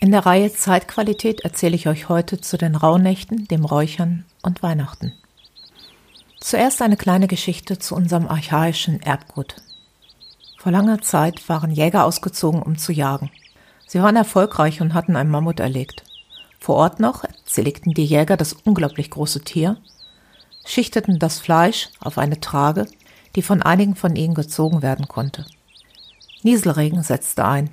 In 0.00 0.12
der 0.12 0.26
Reihe 0.26 0.52
Zeitqualität 0.52 1.40
erzähle 1.40 1.74
ich 1.74 1.88
euch 1.88 2.08
heute 2.08 2.40
zu 2.40 2.56
den 2.56 2.76
Rauhnächten, 2.76 3.48
dem 3.48 3.64
Räuchern 3.64 4.24
und 4.42 4.62
Weihnachten. 4.62 5.12
Zuerst 6.38 6.80
eine 6.82 6.96
kleine 6.96 7.26
Geschichte 7.26 7.80
zu 7.80 7.96
unserem 7.96 8.28
archaischen 8.28 9.02
Erbgut. 9.02 9.56
Vor 10.56 10.70
langer 10.70 11.02
Zeit 11.02 11.48
waren 11.48 11.72
Jäger 11.72 12.04
ausgezogen, 12.04 12.62
um 12.62 12.78
zu 12.78 12.92
jagen. 12.92 13.30
Sie 13.88 14.00
waren 14.00 14.14
erfolgreich 14.14 14.80
und 14.80 14.94
hatten 14.94 15.16
ein 15.16 15.28
Mammut 15.28 15.58
erlegt. 15.58 16.04
Vor 16.60 16.76
Ort 16.76 17.00
noch 17.00 17.24
zerlegten 17.44 17.92
die 17.92 18.04
Jäger 18.04 18.36
das 18.36 18.52
unglaublich 18.52 19.10
große 19.10 19.42
Tier, 19.42 19.78
schichteten 20.64 21.18
das 21.18 21.40
Fleisch 21.40 21.88
auf 21.98 22.18
eine 22.18 22.38
Trage, 22.38 22.86
die 23.34 23.42
von 23.42 23.62
einigen 23.62 23.96
von 23.96 24.14
ihnen 24.14 24.34
gezogen 24.34 24.80
werden 24.80 25.08
konnte. 25.08 25.44
Nieselregen 26.44 27.02
setzte 27.02 27.44
ein 27.44 27.70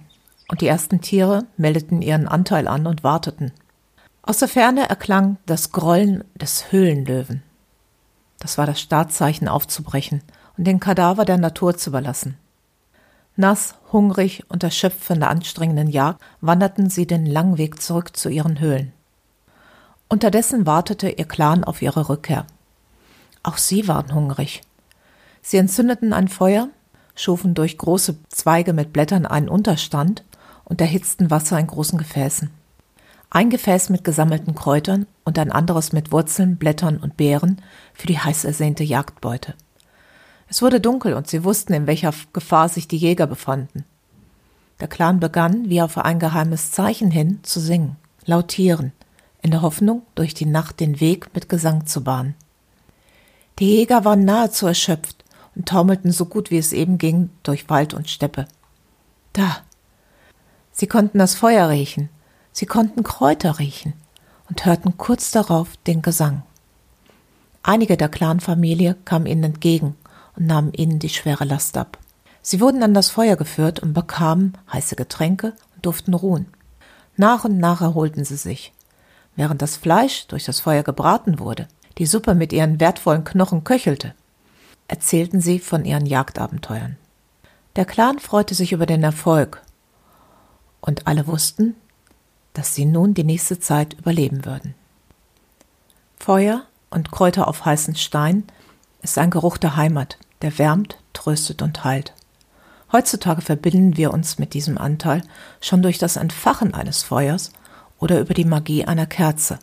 und 0.48 0.62
die 0.62 0.68
ersten 0.68 1.02
Tiere 1.02 1.46
meldeten 1.58 2.02
ihren 2.02 2.28
Anteil 2.28 2.68
an 2.68 2.88
und 2.88 3.04
warteten. 3.04 3.52
Aus 4.22 4.38
der 4.38 4.48
Ferne 4.48 4.90
erklang 4.90 5.38
das 5.46 5.72
Grollen 5.72 6.24
des 6.36 6.72
Höhlenlöwen. 6.72 7.44
Das 8.40 8.58
war 8.58 8.66
das 8.66 8.80
Startzeichen 8.80 9.48
aufzubrechen 9.48 10.22
und 10.58 10.66
den 10.66 10.80
Kadaver 10.80 11.26
der 11.26 11.38
Natur 11.38 11.78
zu 11.78 11.90
überlassen. 11.90 12.38
Nass, 13.36 13.76
hungrig 13.92 14.44
und 14.50 14.64
erschöpft 14.64 15.04
von 15.04 15.20
der 15.20 15.30
anstrengenden 15.30 15.90
Jagd 15.90 16.22
wanderten 16.42 16.90
sie 16.90 17.06
den 17.06 17.26
langen 17.26 17.58
Weg 17.58 17.82
zurück 17.82 18.16
zu 18.16 18.30
ihren 18.30 18.60
Höhlen. 18.60 18.94
Unterdessen 20.08 20.66
wartete 20.66 21.10
ihr 21.10 21.26
Clan 21.26 21.64
auf 21.64 21.82
ihre 21.82 22.08
Rückkehr. 22.08 22.46
Auch 23.44 23.58
sie 23.58 23.88
waren 23.88 24.14
hungrig. 24.14 24.62
Sie 25.42 25.58
entzündeten 25.58 26.14
ein 26.14 26.30
Feuer, 26.30 26.70
schufen 27.16 27.54
durch 27.54 27.78
große 27.78 28.18
Zweige 28.30 28.74
mit 28.74 28.94
Blättern 28.94 29.26
einen 29.26 29.50
Unterstand 29.50 30.24
und 30.66 30.82
erhitzten 30.82 31.32
Wasser 31.32 31.58
in 31.58 31.68
großen 31.68 31.98
Gefäßen. 31.98 32.50
Ein 33.30 33.50
Gefäß 33.50 33.90
mit 33.90 34.04
gesammelten 34.04 34.56
Kräutern 34.56 35.08
und 35.24 35.40
ein 35.40 35.52
anderes 35.52 35.94
mit 35.94 36.12
Wurzeln, 36.12 36.58
Blättern 36.58 36.98
und 36.98 37.18
Beeren 37.18 37.62
für 37.94 38.08
die 38.08 38.20
heiß 38.20 38.46
ersehnte 38.46 38.84
Jagdbeute. 38.84 39.56
Es 40.48 40.62
wurde 40.62 40.80
dunkel 40.80 41.14
und 41.14 41.28
sie 41.28 41.44
wussten, 41.44 41.74
in 41.74 41.88
welcher 41.88 42.14
Gefahr 42.34 42.70
sich 42.70 42.88
die 42.88 42.98
Jäger 42.98 43.28
befanden. 43.28 43.84
Der 44.80 44.88
Clan 44.88 45.20
begann, 45.20 45.70
wie 45.70 45.82
auf 45.82 45.98
ein 45.98 46.20
geheimes 46.20 46.72
Zeichen 46.72 47.10
hin, 47.10 47.40
zu 47.44 47.60
singen, 47.60 47.96
lautieren, 48.26 48.92
in 49.42 49.52
der 49.52 49.62
Hoffnung, 49.62 50.04
durch 50.16 50.34
die 50.34 50.46
Nacht 50.46 50.80
den 50.80 51.00
Weg 51.00 51.34
mit 51.34 51.50
Gesang 51.50 51.86
zu 51.86 52.04
bahnen. 52.04 52.36
Die 53.60 53.68
Jäger 53.68 54.04
waren 54.04 54.26
nahezu 54.26 54.68
erschöpft 54.68 55.24
und 55.56 55.68
taumelten 55.68 56.12
so 56.12 56.26
gut 56.26 56.52
wie 56.52 56.58
es 56.58 56.74
eben 56.74 56.98
ging 56.98 57.30
durch 57.44 57.70
Wald 57.70 57.94
und 57.94 58.10
Steppe. 58.10 58.48
Da, 59.34 59.58
Sie 60.78 60.88
konnten 60.88 61.20
das 61.20 61.36
Feuer 61.36 61.70
riechen, 61.70 62.10
sie 62.52 62.66
konnten 62.66 63.04
Kräuter 63.04 63.60
riechen 63.60 63.94
und 64.50 64.66
hörten 64.66 64.98
kurz 64.98 65.32
darauf 65.32 65.78
den 65.88 66.02
Gesang. 66.02 66.44
Einige 67.64 67.96
der 67.96 68.10
Clanfamilie 68.10 68.98
kamen 69.06 69.26
ihnen 69.26 69.46
entgegen 69.46 69.96
und 70.36 70.48
nahmen 70.48 70.74
ihnen 70.74 71.00
die 71.00 71.08
schwere 71.08 71.46
Last 71.46 71.78
ab. 71.78 71.98
Sie 72.42 72.60
wurden 72.60 72.84
an 72.84 72.94
das 72.94 73.10
Feuer 73.10 73.38
geführt 73.38 73.80
und 73.80 73.94
bekamen 73.94 74.58
heiße 74.72 74.98
Getränke 74.98 75.54
und 75.76 75.86
durften 75.86 76.14
ruhen. 76.14 76.48
Nach 77.16 77.46
und 77.46 77.58
nach 77.58 77.80
erholten 77.80 78.26
sie 78.26 78.36
sich. 78.36 78.74
Während 79.38 79.62
das 79.62 79.78
Fleisch 79.78 80.28
durch 80.28 80.44
das 80.44 80.60
Feuer 80.60 80.84
gebraten 80.84 81.40
wurde, 81.40 81.70
die 82.00 82.06
Suppe 82.06 82.36
mit 82.36 82.52
ihren 82.52 82.82
wertvollen 82.82 83.24
Knochen 83.24 83.64
köchelte, 83.64 84.14
erzählten 84.90 85.40
sie 85.40 85.60
von 85.60 85.86
ihren 85.86 86.06
Jagdabenteuern. 86.06 86.98
Der 87.78 87.86
Clan 87.86 88.20
freute 88.20 88.56
sich 88.56 88.74
über 88.74 88.86
den 88.86 89.04
Erfolg 89.04 89.62
und 90.86 91.08
alle 91.08 91.28
wussten, 91.28 91.76
dass 92.54 92.76
sie 92.76 92.86
nun 92.86 93.14
die 93.14 93.24
nächste 93.24 93.60
Zeit 93.60 93.94
überleben 93.94 94.46
würden. 94.46 94.76
Feuer 96.18 96.64
und 96.90 97.12
Kräuter 97.12 97.48
auf 97.48 97.66
heißen 97.66 97.96
Stein 97.96 98.44
ist 99.02 99.18
ein 99.18 99.30
Geruch 99.30 99.58
der 99.58 99.76
Heimat, 99.76 100.18
der 100.42 100.58
wärmt, 100.58 100.98
tröstet 101.14 101.62
und 101.62 101.84
heilt. 101.84 102.14
Heutzutage 102.92 103.42
verbinden 103.42 103.98
wir 103.98 104.14
uns 104.14 104.40
mit 104.40 104.54
diesem 104.54 104.78
Anteil 104.78 105.22
schon 105.60 105.82
durch 105.82 105.98
das 105.98 106.16
Entfachen 106.16 106.74
eines 106.74 107.04
Feuers 107.04 107.52
oder 108.00 108.20
über 108.20 108.34
die 108.34 108.46
Magie 108.46 108.86
einer 108.86 109.06
Kerze. 109.06 109.60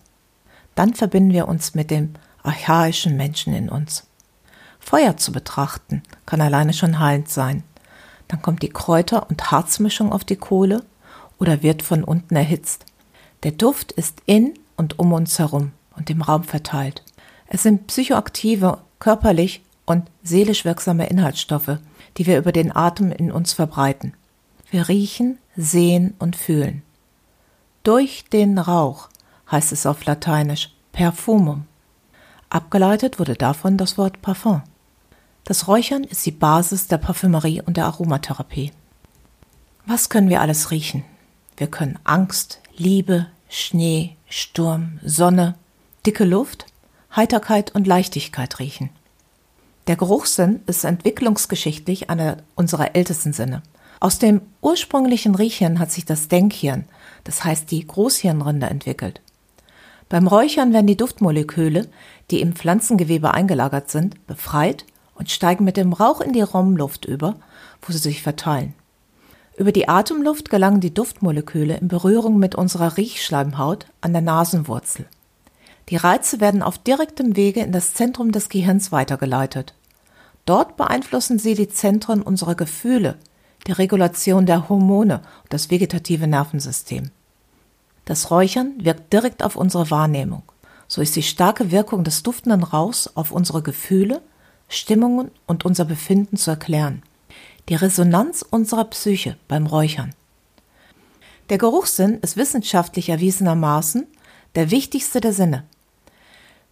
Dann 0.75 0.95
verbinden 0.95 1.33
wir 1.33 1.49
uns 1.49 1.75
mit 1.75 1.91
dem 1.91 2.15
archaischen 2.43 3.17
Menschen 3.17 3.55
in 3.55 3.69
uns. 3.69 4.07
Feuer 4.81 5.17
zu 5.17 5.33
betrachten 5.33 6.03
kann 6.27 6.41
alleine 6.41 6.73
schon 6.73 6.99
heilend 6.99 7.29
sein. 7.29 7.63
Dann 8.29 8.43
kommt 8.43 8.63
die 8.63 8.71
Kräuter- 8.71 9.29
und 9.29 9.51
Harzmischung 9.51 10.13
auf 10.13 10.25
die 10.25 10.37
Kohle 10.37 10.85
oder 11.43 11.61
wird 11.65 11.83
von 11.83 12.05
unten 12.05 12.37
erhitzt. 12.37 12.87
Der 13.43 13.51
Duft 13.51 13.91
ist 13.91 14.23
in 14.27 14.55
und 14.77 15.01
um 15.01 15.13
uns 15.13 15.41
herum 15.41 15.73
und 15.97 16.09
im 16.09 16.23
Raum 16.23 16.45
verteilt. 16.45 17.03
Es 17.49 17.65
sind 17.65 17.89
psychoaktive, 17.89 18.79
körperlich 19.01 19.65
und 19.85 20.09
seelisch 20.23 20.65
wirksame 20.65 21.09
Inhaltsstoffe, 21.09 21.79
die 22.17 22.27
wir 22.27 22.39
über 22.39 22.53
den 22.53 22.75
Atem 22.75 23.11
in 23.11 23.33
uns 23.33 23.53
verbreiten. 23.55 24.15
Wir 24.71 24.89
riechen, 24.89 25.39
sehen 25.57 26.15
und 26.21 26.37
fühlen. 26.37 26.83
Durch 27.83 28.23
den 28.33 28.57
Rauch 28.57 29.09
heißt 29.51 29.73
es 29.73 29.85
auf 29.85 30.05
Lateinisch 30.05 30.73
Perfumum. 30.93 31.67
Abgeleitet 32.51 33.19
wurde 33.19 33.35
davon 33.35 33.77
das 33.77 33.99
Wort 33.99 34.23
Parfum. 34.23 34.63
Das 35.43 35.67
Räuchern 35.67 36.05
ist 36.05 36.25
die 36.25 36.31
Basis 36.31 36.87
der 36.87 36.99
Parfümerie 36.99 37.63
und 37.63 37.77
der 37.77 37.87
Aromatherapie. 37.87 38.71
Was 39.87 40.09
können 40.09 40.29
wir 40.29 40.41
alles 40.41 40.71
riechen? 40.71 41.03
Wir 41.63 41.69
können 41.69 42.01
Angst, 42.03 42.59
Liebe, 42.77 43.29
Schnee, 43.49 44.17
Sturm, 44.29 44.99
Sonne, 45.05 45.55
dicke 46.05 46.25
Luft, 46.25 46.67
Heiterkeit 47.15 47.73
und 47.73 47.87
Leichtigkeit 47.87 48.59
riechen. 48.59 48.91
Der 49.87 49.95
Geruchssinn 49.95 50.59
ist 50.67 50.83
entwicklungsgeschichtlich 50.83 52.11
einer 52.11 52.39
unserer 52.57 52.97
ältesten 52.97 53.33
Sinne. 53.33 53.63
Aus 54.01 54.19
dem 54.19 54.41
ursprünglichen 54.61 55.37
Riechhirn 55.37 55.79
hat 55.79 55.93
sich 55.93 56.05
das 56.05 56.27
Denkhirn, 56.27 56.87
das 57.23 57.45
heißt 57.45 57.71
die 57.71 57.87
Großhirnrinde, 57.87 58.67
entwickelt. 58.67 59.21
Beim 60.09 60.27
Räuchern 60.27 60.73
werden 60.73 60.89
die 60.89 60.97
Duftmoleküle, 60.97 61.89
die 62.33 62.41
im 62.41 62.57
Pflanzengewebe 62.57 63.35
eingelagert 63.35 63.89
sind, 63.89 64.27
befreit 64.27 64.85
und 65.15 65.31
steigen 65.31 65.65
mit 65.65 65.77
dem 65.77 65.93
Rauch 65.93 66.23
in 66.23 66.33
die 66.33 66.43
Raumluft 66.43 67.05
über, 67.05 67.37
wo 67.83 67.93
sie 67.93 67.99
sich 67.99 68.21
verteilen. 68.21 68.75
Über 69.57 69.73
die 69.73 69.89
Atemluft 69.89 70.49
gelangen 70.49 70.81
die 70.81 70.95
Duftmoleküle 70.95 71.77
in 71.77 71.89
Berührung 71.89 72.39
mit 72.39 72.55
unserer 72.55 72.97
Riechschleimhaut 72.97 73.87
an 74.01 74.13
der 74.13 74.23
Nasenwurzel. 74.23 75.07
Die 75.91 75.97
Reize 75.97 76.41
werden 76.41 76.63
auf 76.63 76.79
direktem 76.79 77.37
Wege 77.37 77.61
in 77.61 77.73
das 77.73 77.93
Zentrum 77.93 78.33
des 78.33 78.49
Gehirns 78.49 78.93
weitergeleitet. 78.93 79.75
Dort 80.47 80.77
beeinflussen 80.77 81.39
sie 81.39 81.55
die 81.55 81.69
Zentren 81.69 82.23
unserer 82.23 82.55
Gefühle, 82.55 83.19
die 83.67 83.73
Regulation 83.73 84.47
der 84.47 84.69
Hormone 84.71 85.17
und 85.43 85.53
das 85.53 85.71
vegetative 85.71 86.27
Nervensystem. 86.27 87.11
Das 88.07 88.31
Räuchern 88.31 88.73
wirkt 88.79 89.13
direkt 89.13 89.45
auf 89.45 89.57
unsere 89.57 89.91
Wahrnehmung. 89.91 90.43
So 90.89 91.03
ist 91.03 91.15
die 91.15 91.23
starke 91.23 91.71
Wirkung 91.71 92.05
des 92.05 92.23
duftenden 92.23 92.63
Rauchs 92.63 93.17
auf 93.17 93.31
unsere 93.31 93.63
Gefühle, 93.63 94.23
Stimmungen 94.69 95.31
und 95.47 95.65
unser 95.65 95.85
Befinden 95.85 96.37
zu 96.37 96.51
erklären 96.51 97.03
die 97.69 97.75
Resonanz 97.75 98.43
unserer 98.43 98.85
Psyche 98.85 99.37
beim 99.49 99.67
Räuchern. 99.67 100.15
Der 101.49 101.59
Geruchssinn 101.59 102.19
ist 102.21 102.37
wissenschaftlich 102.37 103.09
erwiesenermaßen 103.09 104.07
der 104.55 104.71
wichtigste 104.71 105.21
der 105.21 105.33
Sinne. 105.33 105.65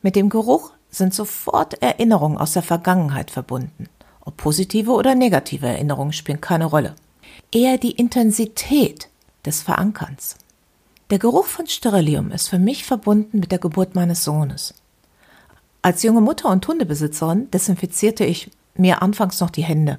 Mit 0.02 0.16
dem 0.16 0.28
Geruch 0.28 0.72
sind 0.90 1.14
sofort 1.14 1.82
Erinnerungen 1.82 2.38
aus 2.38 2.52
der 2.52 2.62
Vergangenheit 2.62 3.30
verbunden. 3.30 3.88
Ob 4.20 4.36
positive 4.36 4.92
oder 4.92 5.14
negative 5.14 5.66
Erinnerungen 5.66 6.12
spielen 6.12 6.40
keine 6.40 6.66
Rolle. 6.66 6.94
Eher 7.52 7.78
die 7.78 7.92
Intensität 7.92 9.08
des 9.44 9.62
Verankerns. 9.62 10.36
Der 11.10 11.18
Geruch 11.18 11.46
von 11.46 11.66
Sterilium 11.66 12.30
ist 12.30 12.48
für 12.48 12.58
mich 12.58 12.84
verbunden 12.84 13.40
mit 13.40 13.50
der 13.50 13.58
Geburt 13.58 13.94
meines 13.94 14.24
Sohnes. 14.24 14.74
Als 15.82 16.02
junge 16.02 16.20
Mutter 16.20 16.50
und 16.50 16.66
Hundebesitzerin 16.66 17.50
desinfizierte 17.50 18.24
ich 18.24 18.50
mir 18.74 19.02
anfangs 19.02 19.40
noch 19.40 19.50
die 19.50 19.64
Hände. 19.64 19.98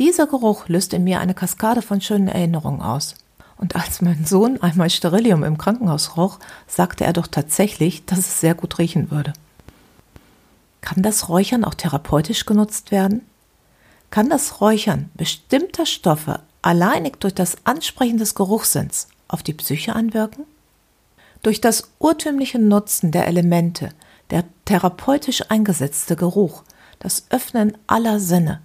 Dieser 0.00 0.26
Geruch 0.26 0.66
löst 0.68 0.94
in 0.94 1.04
mir 1.04 1.20
eine 1.20 1.34
Kaskade 1.34 1.82
von 1.82 2.00
schönen 2.00 2.26
Erinnerungen 2.26 2.80
aus. 2.80 3.16
Und 3.58 3.76
als 3.76 4.00
mein 4.00 4.24
Sohn 4.24 4.58
einmal 4.62 4.88
Sterilium 4.88 5.44
im 5.44 5.58
Krankenhaus 5.58 6.16
roch, 6.16 6.38
sagte 6.66 7.04
er 7.04 7.12
doch 7.12 7.26
tatsächlich, 7.26 8.06
dass 8.06 8.20
es 8.20 8.40
sehr 8.40 8.54
gut 8.54 8.78
riechen 8.78 9.10
würde. 9.10 9.34
Kann 10.80 11.02
das 11.02 11.28
Räuchern 11.28 11.64
auch 11.64 11.74
therapeutisch 11.74 12.46
genutzt 12.46 12.90
werden? 12.90 13.26
Kann 14.08 14.30
das 14.30 14.62
Räuchern 14.62 15.10
bestimmter 15.12 15.84
Stoffe 15.84 16.40
alleinig 16.62 17.20
durch 17.20 17.34
das 17.34 17.58
Ansprechen 17.64 18.16
des 18.16 18.34
Geruchssinns 18.34 19.08
auf 19.28 19.42
die 19.42 19.52
Psyche 19.52 19.94
anwirken? 19.94 20.46
Durch 21.42 21.60
das 21.60 21.90
urtümliche 21.98 22.58
Nutzen 22.58 23.12
der 23.12 23.28
Elemente, 23.28 23.90
der 24.30 24.44
therapeutisch 24.64 25.50
eingesetzte 25.50 26.16
Geruch, 26.16 26.62
das 27.00 27.24
Öffnen 27.28 27.76
aller 27.86 28.18
Sinne, 28.18 28.62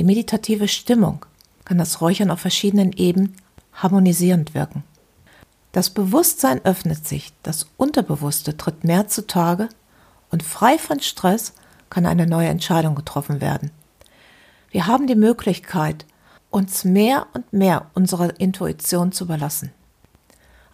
die 0.00 0.04
meditative 0.04 0.66
Stimmung 0.66 1.26
kann 1.66 1.76
das 1.76 2.00
Räuchern 2.00 2.30
auf 2.30 2.40
verschiedenen 2.40 2.94
Ebenen 2.94 3.36
harmonisierend 3.74 4.54
wirken. 4.54 4.82
Das 5.72 5.90
Bewusstsein 5.90 6.64
öffnet 6.64 7.06
sich, 7.06 7.34
das 7.42 7.66
Unterbewusste 7.76 8.56
tritt 8.56 8.82
mehr 8.82 9.08
zutage 9.08 9.68
und 10.30 10.42
frei 10.42 10.78
von 10.78 11.00
Stress 11.00 11.52
kann 11.90 12.06
eine 12.06 12.26
neue 12.26 12.48
Entscheidung 12.48 12.94
getroffen 12.94 13.42
werden. 13.42 13.72
Wir 14.70 14.86
haben 14.86 15.06
die 15.06 15.16
Möglichkeit, 15.16 16.06
uns 16.48 16.84
mehr 16.84 17.26
und 17.34 17.52
mehr 17.52 17.90
unserer 17.92 18.40
Intuition 18.40 19.12
zu 19.12 19.24
überlassen. 19.24 19.70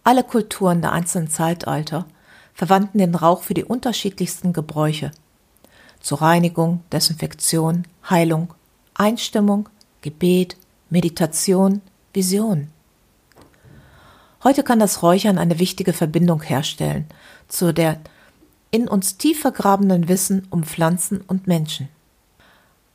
Alle 0.04 0.22
Kulturen 0.22 0.82
der 0.82 0.92
einzelnen 0.92 1.30
Zeitalter 1.30 2.06
verwandten 2.54 2.98
den 2.98 3.16
Rauch 3.16 3.42
für 3.42 3.54
die 3.54 3.64
unterschiedlichsten 3.64 4.52
Gebräuche. 4.52 5.10
Zur 5.98 6.22
Reinigung, 6.22 6.84
Desinfektion, 6.92 7.88
Heilung, 8.08 8.54
Einstimmung, 8.98 9.68
Gebet, 10.00 10.56
Meditation, 10.88 11.82
Vision. 12.14 12.68
Heute 14.42 14.62
kann 14.62 14.78
das 14.78 15.02
Räuchern 15.02 15.36
eine 15.38 15.58
wichtige 15.58 15.92
Verbindung 15.92 16.42
herstellen 16.42 17.06
zu 17.48 17.74
der 17.74 18.00
in 18.70 18.88
uns 18.88 19.18
tief 19.18 19.40
vergrabenen 19.40 20.08
Wissen 20.08 20.46
um 20.50 20.64
Pflanzen 20.64 21.20
und 21.20 21.46
Menschen. 21.46 21.88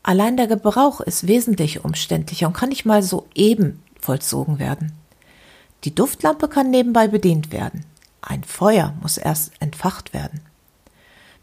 Allein 0.03 0.37
der 0.37 0.47
Gebrauch 0.47 1.01
ist 1.01 1.27
wesentlich 1.27 1.85
umständlicher 1.85 2.47
und 2.47 2.53
kann 2.53 2.69
nicht 2.69 2.85
mal 2.85 3.03
so 3.03 3.27
eben 3.35 3.81
vollzogen 3.99 4.57
werden. 4.57 4.93
Die 5.83 5.93
Duftlampe 5.93 6.47
kann 6.47 6.71
nebenbei 6.71 7.07
bedient 7.07 7.51
werden. 7.51 7.85
Ein 8.21 8.43
Feuer 8.43 8.95
muss 9.01 9.17
erst 9.17 9.53
entfacht 9.59 10.13
werden. 10.13 10.41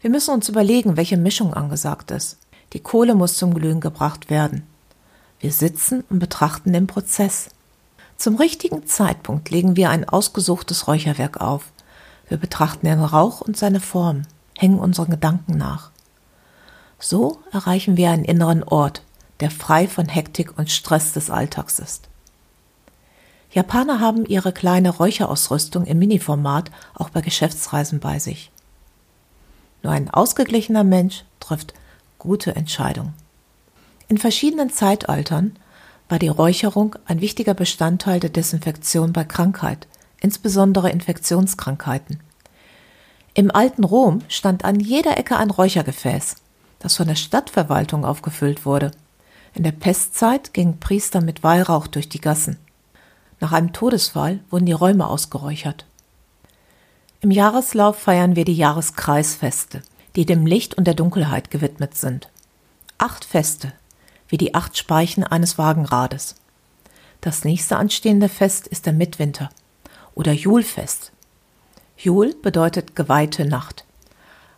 Wir 0.01 0.09
müssen 0.09 0.33
uns 0.33 0.49
überlegen, 0.49 0.97
welche 0.97 1.17
Mischung 1.17 1.53
angesagt 1.53 2.11
ist. 2.11 2.37
Die 2.73 2.79
Kohle 2.79 3.15
muss 3.15 3.37
zum 3.37 3.53
Glühen 3.53 3.81
gebracht 3.81 4.29
werden. 4.29 4.67
Wir 5.39 5.51
sitzen 5.51 6.03
und 6.09 6.19
betrachten 6.19 6.73
den 6.73 6.87
Prozess. 6.87 7.49
Zum 8.17 8.35
richtigen 8.35 8.85
Zeitpunkt 8.85 9.49
legen 9.49 9.75
wir 9.75 9.89
ein 9.89 10.07
ausgesuchtes 10.07 10.87
Räucherwerk 10.87 11.39
auf. 11.39 11.71
Wir 12.27 12.37
betrachten 12.37 12.85
den 12.85 12.99
Rauch 12.99 13.41
und 13.41 13.57
seine 13.57 13.79
Form, 13.79 14.23
hängen 14.57 14.79
unseren 14.79 15.09
Gedanken 15.09 15.57
nach. 15.57 15.91
So 16.99 17.39
erreichen 17.51 17.95
wir 17.95 18.11
einen 18.11 18.25
inneren 18.25 18.63
Ort, 18.63 19.03
der 19.39 19.49
frei 19.49 19.87
von 19.87 20.07
Hektik 20.07 20.57
und 20.57 20.69
Stress 20.69 21.13
des 21.13 21.29
Alltags 21.29 21.79
ist. 21.79 22.09
Japaner 23.51 23.99
haben 23.99 24.25
ihre 24.25 24.51
kleine 24.51 24.89
Räucherausrüstung 24.89 25.85
im 25.85 25.97
Mini-Format 25.97 26.69
auch 26.93 27.09
bei 27.09 27.21
Geschäftsreisen 27.21 27.99
bei 27.99 28.19
sich. 28.19 28.51
Nur 29.81 29.93
ein 29.93 30.09
ausgeglichener 30.09 30.83
Mensch 30.83 31.23
trifft 31.39 31.73
gute 32.19 32.55
Entscheidungen. 32.55 33.13
In 34.07 34.17
verschiedenen 34.17 34.69
Zeitaltern 34.69 35.55
war 36.09 36.19
die 36.19 36.27
Räucherung 36.27 36.95
ein 37.05 37.21
wichtiger 37.21 37.53
Bestandteil 37.53 38.19
der 38.19 38.29
Desinfektion 38.29 39.13
bei 39.13 39.23
Krankheit, 39.23 39.87
insbesondere 40.19 40.89
Infektionskrankheiten. 40.89 42.19
Im 43.33 43.51
alten 43.51 43.83
Rom 43.83 44.21
stand 44.27 44.65
an 44.65 44.79
jeder 44.79 45.17
Ecke 45.17 45.37
ein 45.37 45.51
Räuchergefäß, 45.51 46.35
das 46.79 46.95
von 46.95 47.07
der 47.07 47.15
Stadtverwaltung 47.15 48.05
aufgefüllt 48.05 48.65
wurde. 48.65 48.91
In 49.53 49.63
der 49.63 49.71
Pestzeit 49.71 50.53
gingen 50.53 50.79
Priester 50.79 51.21
mit 51.21 51.43
Weihrauch 51.43 51.87
durch 51.87 52.09
die 52.09 52.21
Gassen. 52.21 52.57
Nach 53.39 53.51
einem 53.51 53.71
Todesfall 53.71 54.39
wurden 54.49 54.65
die 54.65 54.73
Räume 54.73 55.07
ausgeräuchert. 55.07 55.85
Im 57.21 57.31
Jahreslauf 57.31 57.97
feiern 57.97 58.35
wir 58.35 58.45
die 58.45 58.53
Jahreskreisfeste, 58.53 59.81
die 60.19 60.25
dem 60.25 60.45
Licht 60.45 60.73
und 60.73 60.83
der 60.83 60.95
Dunkelheit 60.95 61.49
gewidmet 61.49 61.95
sind. 61.95 62.27
Acht 62.97 63.23
Feste, 63.23 63.71
wie 64.27 64.35
die 64.35 64.53
acht 64.53 64.77
Speichen 64.77 65.23
eines 65.23 65.57
Wagenrades. 65.57 66.35
Das 67.21 67.45
nächste 67.45 67.77
anstehende 67.77 68.27
Fest 68.27 68.67
ist 68.67 68.85
der 68.85 68.91
Mitwinter 68.91 69.49
oder 70.15 70.33
Julfest. 70.33 71.13
Jul 71.95 72.35
bedeutet 72.35 72.97
geweihte 72.97 73.45
Nacht. 73.45 73.85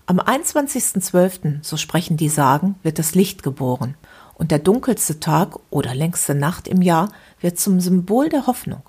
Am 0.07 0.19
21.12., 0.19 1.59
so 1.61 1.77
sprechen 1.77 2.17
die 2.17 2.29
Sagen, 2.29 2.73
wird 2.81 2.97
das 2.97 3.13
Licht 3.13 3.43
geboren 3.43 3.93
und 4.33 4.49
der 4.49 4.57
dunkelste 4.57 5.19
Tag 5.19 5.59
oder 5.69 5.93
längste 5.93 6.33
Nacht 6.33 6.67
im 6.67 6.81
Jahr 6.81 7.11
wird 7.39 7.59
zum 7.59 7.79
Symbol 7.79 8.29
der 8.29 8.47
Hoffnung. 8.47 8.81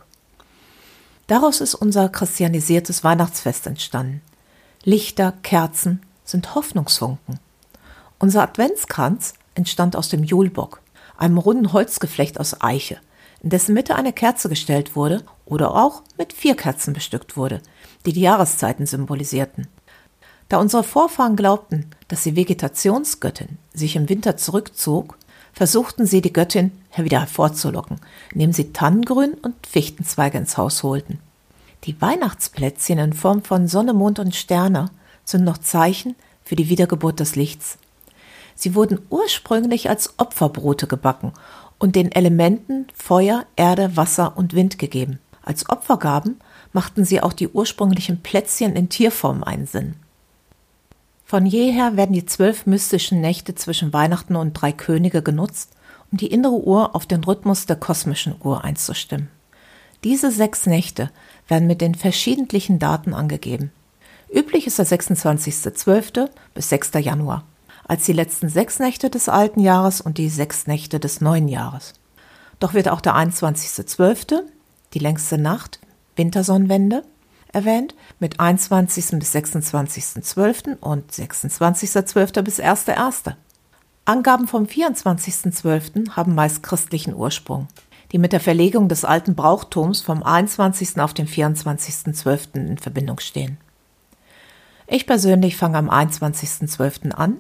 Daraus 1.27 1.61
ist 1.61 1.75
unser 1.75 2.09
christianisiertes 2.09 3.05
Weihnachtsfest 3.05 3.67
entstanden. 3.67 4.23
Lichter, 4.85 5.35
Kerzen 5.43 6.01
sind 6.33 6.55
Hoffnungsfunken. 6.55 7.39
Unser 8.19 8.43
Adventskranz 8.43 9.35
entstand 9.55 9.95
aus 9.95 10.09
dem 10.09 10.25
Julbock, 10.25 10.81
einem 11.17 11.39
runden 11.39 11.73
Holzgeflecht 11.73 12.41
aus 12.41 12.61
Eiche, 12.61 12.99
in 13.43 13.51
dessen 13.51 13.75
Mitte 13.75 13.95
eine 13.95 14.13
Kerze 14.13 14.49
gestellt 14.49 14.97
wurde 14.97 15.23
oder 15.45 15.75
auch 15.75 16.03
mit 16.19 16.33
vier 16.33 16.57
Kerzen 16.57 16.93
bestückt 16.93 17.37
wurde, 17.37 17.61
die 18.07 18.13
die 18.13 18.21
Jahreszeiten 18.21 18.87
symbolisierten. 18.87 19.69
Da 20.49 20.59
unsere 20.59 20.85
Vorfahren 20.85 21.37
glaubten, 21.37 21.87
dass 22.09 22.25
die 22.25 22.37
Vegetationsgöttin 22.37 23.59
sich 23.73 23.97
im 23.97 24.09
Winter 24.09 24.37
zurückzog, 24.37 25.17
versuchten 25.53 26.07
sie 26.07 26.21
die 26.23 26.33
Göttin 26.33 26.73
wieder 26.97 27.21
hervorzulocken, 27.21 27.99
indem 28.33 28.53
sie 28.53 28.73
Tannengrün 28.73 29.35
und 29.35 29.67
Fichtenzweige 29.67 30.39
ins 30.39 30.57
Haus 30.57 30.83
holten. 30.83 31.21
Die 31.85 32.01
Weihnachtsplätzchen 32.01 32.99
in 32.99 33.13
Form 33.13 33.43
von 33.43 33.67
Sonne, 33.67 33.93
Mond 33.93 34.19
und 34.19 34.35
Sterne 34.35 34.91
sind 35.25 35.45
noch 35.45 35.59
Zeichen 35.59 36.15
für 36.45 36.57
die 36.57 36.69
Wiedergeburt 36.69 37.21
des 37.21 37.37
Lichts. 37.37 37.79
Sie 38.55 38.75
wurden 38.75 39.01
ursprünglich 39.11 39.89
als 39.89 40.19
Opferbrote 40.19 40.87
gebacken 40.87 41.33
und 41.79 41.97
den 41.97 42.13
Elementen 42.13 42.87
Feuer, 42.95 43.45
Erde, 43.57 43.97
Wasser 43.97 44.37
und 44.37 44.55
Wind 44.55 44.79
gegeben. 44.79 45.19
Als 45.43 45.69
Opfergaben 45.69 46.37
machten 46.73 47.05
sie 47.05 47.21
auch 47.21 47.33
die 47.33 47.49
ursprünglichen 47.49 48.23
Plätzchen 48.23 48.77
in 48.77 48.89
Tierform 48.89 49.43
einen 49.43 49.67
Sinn. 49.67 49.95
Von 51.25 51.47
jeher 51.47 51.97
werden 51.97 52.13
die 52.13 52.27
zwölf 52.27 52.67
mystischen 52.67 53.21
Nächte 53.21 53.55
zwischen 53.55 53.93
Weihnachten 53.93 54.37
und 54.37 54.53
drei 54.53 54.71
Könige 54.71 55.23
genutzt, 55.23 55.73
um 56.11 56.19
die 56.19 56.27
innere 56.27 56.63
Uhr 56.63 56.95
auf 56.95 57.07
den 57.07 57.25
Rhythmus 57.25 57.67
der 57.67 57.77
kosmischen 57.77 58.35
Uhr 58.45 58.65
einzustimmen. 58.65 59.29
Diese 60.05 60.31
sechs 60.31 60.67
Nächte 60.67 61.11
werden 61.49 61.67
mit 61.67 61.81
den 61.81 61.95
verschiedentlichen 61.95 62.79
Daten 62.79 63.15
angegeben. 63.15 63.73
Üblich 64.33 64.67
ist 64.67 64.79
der 64.79 64.87
26.12. 64.87 66.31
bis 66.55 66.71
6. 66.71 66.93
Januar, 67.01 67.45
als 67.87 68.07
die 68.07 68.15
letzten 68.15 68.49
sechs 68.49 68.79
Nächte 68.79 69.11
des 69.11 69.29
alten 69.29 69.61
Jahres 69.61 70.01
und 70.01 70.17
die 70.17 70.31
sechs 70.31 70.67
Nächte 70.67 70.99
des 70.99 71.21
neuen 71.21 71.49
Jahres. 71.49 71.93
Doch 72.59 72.73
wird 72.73 72.89
auch 72.89 73.03
der 73.03 73.15
21.12., 73.15 74.41
die 74.95 75.01
längste 75.01 75.37
Nacht, 75.37 75.81
Wintersonnenwende, 76.17 77.03
erwähnt, 77.53 77.95
mit 78.21 78.41
21. 78.41 79.19
bis 79.19 79.35
26.12. 79.35 80.79
und 80.79 81.13
26.12. 81.13 82.41
bis 82.41 82.59
1.1. 82.59 83.35
Angaben 84.07 84.49
vom 84.49 84.65
24.12. 84.65 86.13
haben 86.13 86.35
meist 86.35 86.63
christlichen 86.63 87.15
Ursprung, 87.15 87.69
die 88.13 88.19
mit 88.19 88.33
der 88.33 88.41
Verlegung 88.41 88.89
des 88.89 89.05
alten 89.05 89.35
Brauchtums 89.35 90.01
vom 90.01 90.23
21. 90.23 90.99
auf 91.01 91.13
den 91.13 91.29
24.12. 91.29 92.55
in 92.55 92.79
Verbindung 92.79 93.21
stehen. 93.21 93.59
Ich 94.95 95.07
persönlich 95.07 95.57
fange 95.57 95.79
am 95.79 95.89
21.12. 95.89 97.13
an 97.13 97.39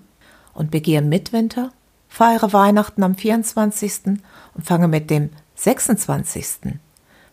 und 0.54 0.70
begehe 0.70 1.02
Mitwinter, 1.02 1.70
feiere 2.08 2.54
Weihnachten 2.54 3.02
am 3.02 3.14
24. 3.14 4.16
und 4.54 4.64
fange 4.64 4.88
mit 4.88 5.10
dem 5.10 5.28
26. 5.56 6.78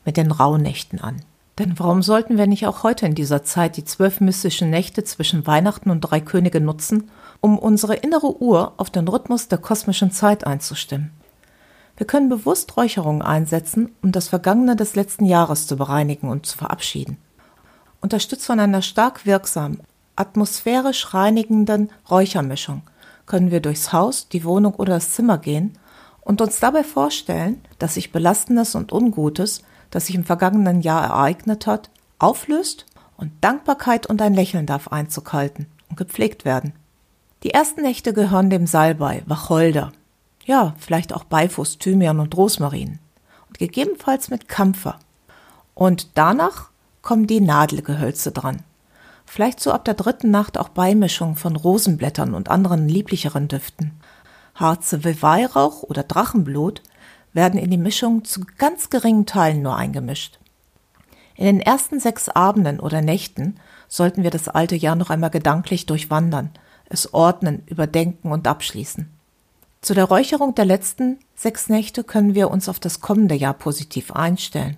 mit 0.03 0.17
den 0.17 0.31
Rauhnächten 0.31 0.99
an. 0.99 1.21
Denn 1.57 1.79
warum 1.79 2.01
sollten 2.01 2.37
wir 2.37 2.47
nicht 2.47 2.67
auch 2.67 2.83
heute 2.83 3.05
in 3.05 3.15
dieser 3.15 3.45
Zeit 3.45 3.77
die 3.77 3.85
zwölf 3.85 4.19
mystischen 4.19 4.69
Nächte 4.69 5.05
zwischen 5.05 5.47
Weihnachten 5.47 5.89
und 5.89 6.01
drei 6.01 6.19
Könige 6.19 6.59
nutzen, 6.59 7.09
um 7.39 7.57
unsere 7.57 7.95
innere 7.95 8.41
Uhr 8.41 8.73
auf 8.75 8.89
den 8.89 9.07
Rhythmus 9.07 9.47
der 9.47 9.59
kosmischen 9.59 10.11
Zeit 10.11 10.45
einzustimmen? 10.45 11.11
Wir 11.95 12.05
können 12.05 12.27
bewusst 12.27 12.75
Räucherungen 12.75 13.21
einsetzen, 13.21 13.95
um 14.01 14.11
das 14.11 14.27
Vergangene 14.27 14.75
des 14.75 14.97
letzten 14.97 15.23
Jahres 15.23 15.65
zu 15.65 15.77
bereinigen 15.77 16.27
und 16.27 16.45
zu 16.45 16.57
verabschieden. 16.57 17.15
Unterstützt 18.01 18.45
von 18.45 18.59
einer 18.59 18.81
stark 18.81 19.25
wirksamen, 19.25 19.81
atmosphärisch 20.19 21.13
reinigenden 21.13 21.89
Räuchermischung 22.09 22.83
können 23.25 23.51
wir 23.51 23.61
durchs 23.61 23.93
Haus, 23.93 24.27
die 24.27 24.43
Wohnung 24.43 24.73
oder 24.75 24.95
das 24.95 25.13
Zimmer 25.13 25.37
gehen 25.37 25.77
und 26.21 26.41
uns 26.41 26.59
dabei 26.59 26.83
vorstellen, 26.83 27.61
dass 27.77 27.93
sich 27.93 28.11
Belastendes 28.11 28.75
und 28.75 28.91
Ungutes 28.91 29.63
das 29.91 30.05
sich 30.05 30.15
im 30.15 30.23
vergangenen 30.23 30.81
Jahr 30.81 31.03
ereignet 31.03 31.67
hat, 31.67 31.89
auflöst 32.19 32.85
und 33.17 33.31
Dankbarkeit 33.41 34.05
und 34.05 34.21
ein 34.21 34.33
Lächeln 34.33 34.65
darf 34.65 34.89
Einzug 34.89 35.33
halten 35.33 35.67
und 35.89 35.97
gepflegt 35.97 36.45
werden. 36.45 36.73
Die 37.43 37.51
ersten 37.51 37.81
Nächte 37.81 38.13
gehören 38.13 38.49
dem 38.49 38.67
Salbei, 38.67 39.23
Wacholder, 39.25 39.91
ja, 40.45 40.75
vielleicht 40.77 41.13
auch 41.13 41.23
Beifuß, 41.23 41.77
Thymian 41.77 42.19
und 42.19 42.35
Rosmarin 42.35 42.99
und 43.47 43.59
gegebenenfalls 43.59 44.29
mit 44.29 44.47
Kampfer. 44.47 44.99
Und 45.73 46.17
danach 46.17 46.69
kommen 47.01 47.27
die 47.27 47.41
Nadelgehölze 47.41 48.31
dran. 48.31 48.63
Vielleicht 49.31 49.59
so 49.59 49.71
ab 49.71 49.85
der 49.85 49.93
dritten 49.93 50.31
Nacht 50.31 50.57
auch 50.57 50.69
Beimischung 50.69 51.35
von 51.35 51.55
Rosenblättern 51.55 52.33
und 52.33 52.49
anderen 52.49 52.89
lieblicheren 52.89 53.47
Düften. 53.47 53.91
Harze 54.55 55.03
wie 55.03 55.21
Weihrauch 55.21 55.83
oder 55.83 56.01
Drachenblut 56.01 56.81
werden 57.31 57.59
in 57.59 57.69
die 57.69 57.77
Mischung 57.77 58.25
zu 58.25 58.41
ganz 58.57 58.89
geringen 58.89 59.27
Teilen 59.27 59.61
nur 59.61 59.75
eingemischt. 59.75 60.39
In 61.35 61.45
den 61.45 61.59
ersten 61.59 61.99
sechs 61.99 62.27
Abenden 62.27 62.79
oder 62.79 63.03
Nächten 63.03 63.59
sollten 63.87 64.23
wir 64.23 64.31
das 64.31 64.47
alte 64.47 64.75
Jahr 64.75 64.95
noch 64.95 65.11
einmal 65.11 65.29
gedanklich 65.29 65.85
durchwandern, 65.85 66.49
es 66.85 67.13
ordnen, 67.13 67.61
überdenken 67.67 68.31
und 68.31 68.47
abschließen. 68.47 69.11
Zu 69.81 69.93
der 69.93 70.05
Räucherung 70.05 70.55
der 70.55 70.65
letzten 70.65 71.19
sechs 71.35 71.69
Nächte 71.69 72.03
können 72.03 72.33
wir 72.33 72.49
uns 72.49 72.67
auf 72.67 72.79
das 72.79 72.99
kommende 72.99 73.35
Jahr 73.35 73.53
positiv 73.53 74.11
einstellen. 74.11 74.77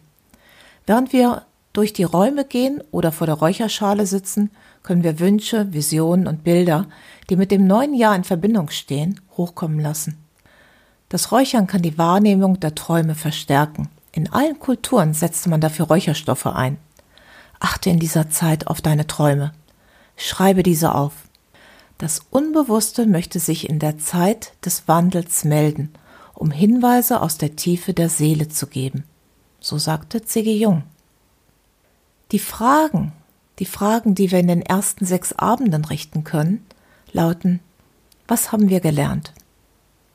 Während 0.85 1.13
wir 1.13 1.45
durch 1.73 1.93
die 1.93 2.03
Räume 2.03 2.45
gehen 2.45 2.83
oder 2.91 3.11
vor 3.11 3.27
der 3.27 3.35
Räucherschale 3.35 4.05
sitzen, 4.05 4.51
können 4.83 5.03
wir 5.03 5.19
Wünsche, 5.19 5.71
Visionen 5.73 6.27
und 6.27 6.43
Bilder, 6.43 6.87
die 7.29 7.35
mit 7.35 7.51
dem 7.51 7.65
neuen 7.65 7.93
Jahr 7.93 8.15
in 8.15 8.23
Verbindung 8.23 8.69
stehen, 8.69 9.21
hochkommen 9.37 9.79
lassen. 9.79 10.17
Das 11.09 11.31
Räuchern 11.31 11.67
kann 11.67 11.81
die 11.81 11.97
Wahrnehmung 11.97 12.59
der 12.59 12.75
Träume 12.75 13.15
verstärken. 13.15 13.89
In 14.11 14.31
allen 14.31 14.59
Kulturen 14.59 15.13
setzte 15.13 15.49
man 15.49 15.61
dafür 15.61 15.87
Räucherstoffe 15.87 16.47
ein. 16.47 16.77
Achte 17.59 17.89
in 17.89 17.99
dieser 17.99 18.29
Zeit 18.29 18.67
auf 18.67 18.81
deine 18.81 19.07
Träume. 19.07 19.53
Schreibe 20.17 20.63
diese 20.63 20.95
auf. 20.95 21.13
Das 21.97 22.21
Unbewusste 22.31 23.05
möchte 23.05 23.39
sich 23.39 23.69
in 23.69 23.79
der 23.79 23.97
Zeit 23.97 24.53
des 24.65 24.87
Wandels 24.87 25.43
melden, 25.43 25.93
um 26.33 26.49
Hinweise 26.49 27.21
aus 27.21 27.37
der 27.37 27.55
Tiefe 27.55 27.93
der 27.93 28.09
Seele 28.09 28.49
zu 28.49 28.67
geben. 28.67 29.03
So 29.59 29.77
sagte 29.77 30.23
C.G. 30.23 30.57
Jung. 30.57 30.83
Die 32.31 32.39
Fragen, 32.39 33.13
die 33.59 33.65
Fragen, 33.65 34.15
die 34.15 34.31
wir 34.31 34.39
in 34.39 34.47
den 34.47 34.61
ersten 34.61 35.05
sechs 35.05 35.33
Abenden 35.33 35.85
richten 35.85 36.23
können, 36.23 36.65
lauten, 37.11 37.59
was 38.27 38.51
haben 38.51 38.69
wir 38.69 38.79
gelernt? 38.79 39.33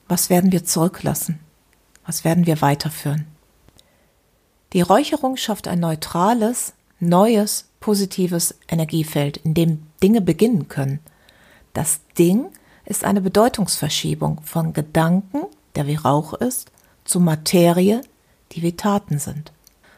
Was 0.08 0.30
werden 0.30 0.52
wir 0.52 0.64
zurücklassen? 0.64 1.38
Was 2.06 2.24
werden 2.24 2.46
wir 2.46 2.60
weiterführen? 2.62 3.26
Die 4.72 4.80
Räucherung 4.80 5.36
schafft 5.36 5.68
ein 5.68 5.80
neutrales, 5.80 6.72
neues, 7.00 7.66
positives 7.80 8.54
Energiefeld, 8.68 9.36
in 9.38 9.54
dem 9.54 9.86
Dinge 10.02 10.20
beginnen 10.20 10.68
können– 10.68 11.00
das 11.76 12.00
Ding 12.18 12.46
ist 12.86 13.04
eine 13.04 13.20
Bedeutungsverschiebung 13.20 14.40
von 14.44 14.72
Gedanken, 14.72 15.42
der 15.74 15.86
wie 15.86 15.96
Rauch 15.96 16.32
ist, 16.32 16.72
zu 17.04 17.20
Materie, 17.20 18.00
die 18.52 18.62
wie 18.62 18.72
Taten 18.72 19.18
sind. 19.18 19.52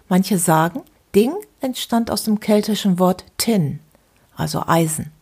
Manche 0.09 0.39
sagen, 0.39 0.83
Ding 1.15 1.33
entstand 1.61 2.11
aus 2.11 2.25
dem 2.25 2.41
keltischen 2.41 2.99
Wort 2.99 3.25
tin, 3.37 3.81
also 4.37 4.65
Eisen. 4.67 5.13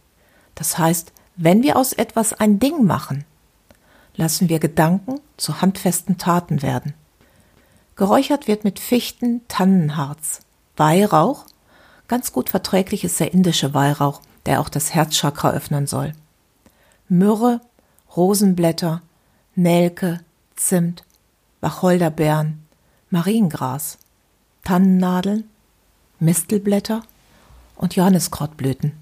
Das 0.54 0.78
heißt, 0.78 1.12
wenn 1.36 1.62
wir 1.62 1.76
aus 1.76 1.92
etwas 1.92 2.32
ein 2.32 2.58
Ding 2.58 2.84
machen, 2.84 3.24
lassen 4.16 4.48
wir 4.48 4.58
Gedanken 4.58 5.20
zu 5.36 5.60
handfesten 5.60 6.18
Taten 6.18 6.62
werden. 6.62 6.94
Geräuchert 7.94 8.48
wird 8.48 8.64
mit 8.64 8.78
Fichten, 8.78 9.46
Tannenharz, 9.48 10.40
Weihrauch, 10.76 11.46
ganz 12.08 12.32
gut 12.32 12.50
verträglich 12.50 13.04
ist 13.04 13.20
der 13.20 13.32
indische 13.32 13.74
Weihrauch, 13.74 14.20
der 14.46 14.60
auch 14.60 14.68
das 14.68 14.94
Herzchakra 14.94 15.50
öffnen 15.52 15.86
soll. 15.86 16.12
Myrrhe, 17.08 17.60
Rosenblätter, 18.16 19.02
Nelke, 19.54 20.20
Zimt, 20.56 21.04
Wacholderbeeren, 21.60 22.66
Mariengras, 23.10 23.98
Tannennadeln, 24.64 25.48
Mistelblätter 26.18 27.02
und 27.76 27.94
Johanniskrautblüten. 27.94 28.92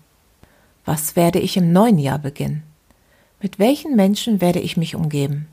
Was 0.85 1.16
werde 1.16 1.38
ich 1.38 1.56
im 1.56 1.73
neuen 1.73 1.99
Jahr 1.99 2.18
beginnen? 2.18 2.62
Mit 3.40 3.59
welchen 3.59 3.94
Menschen 3.94 4.40
werde 4.40 4.61
ich 4.61 4.76
mich 4.76 4.94
umgeben? 4.94 5.47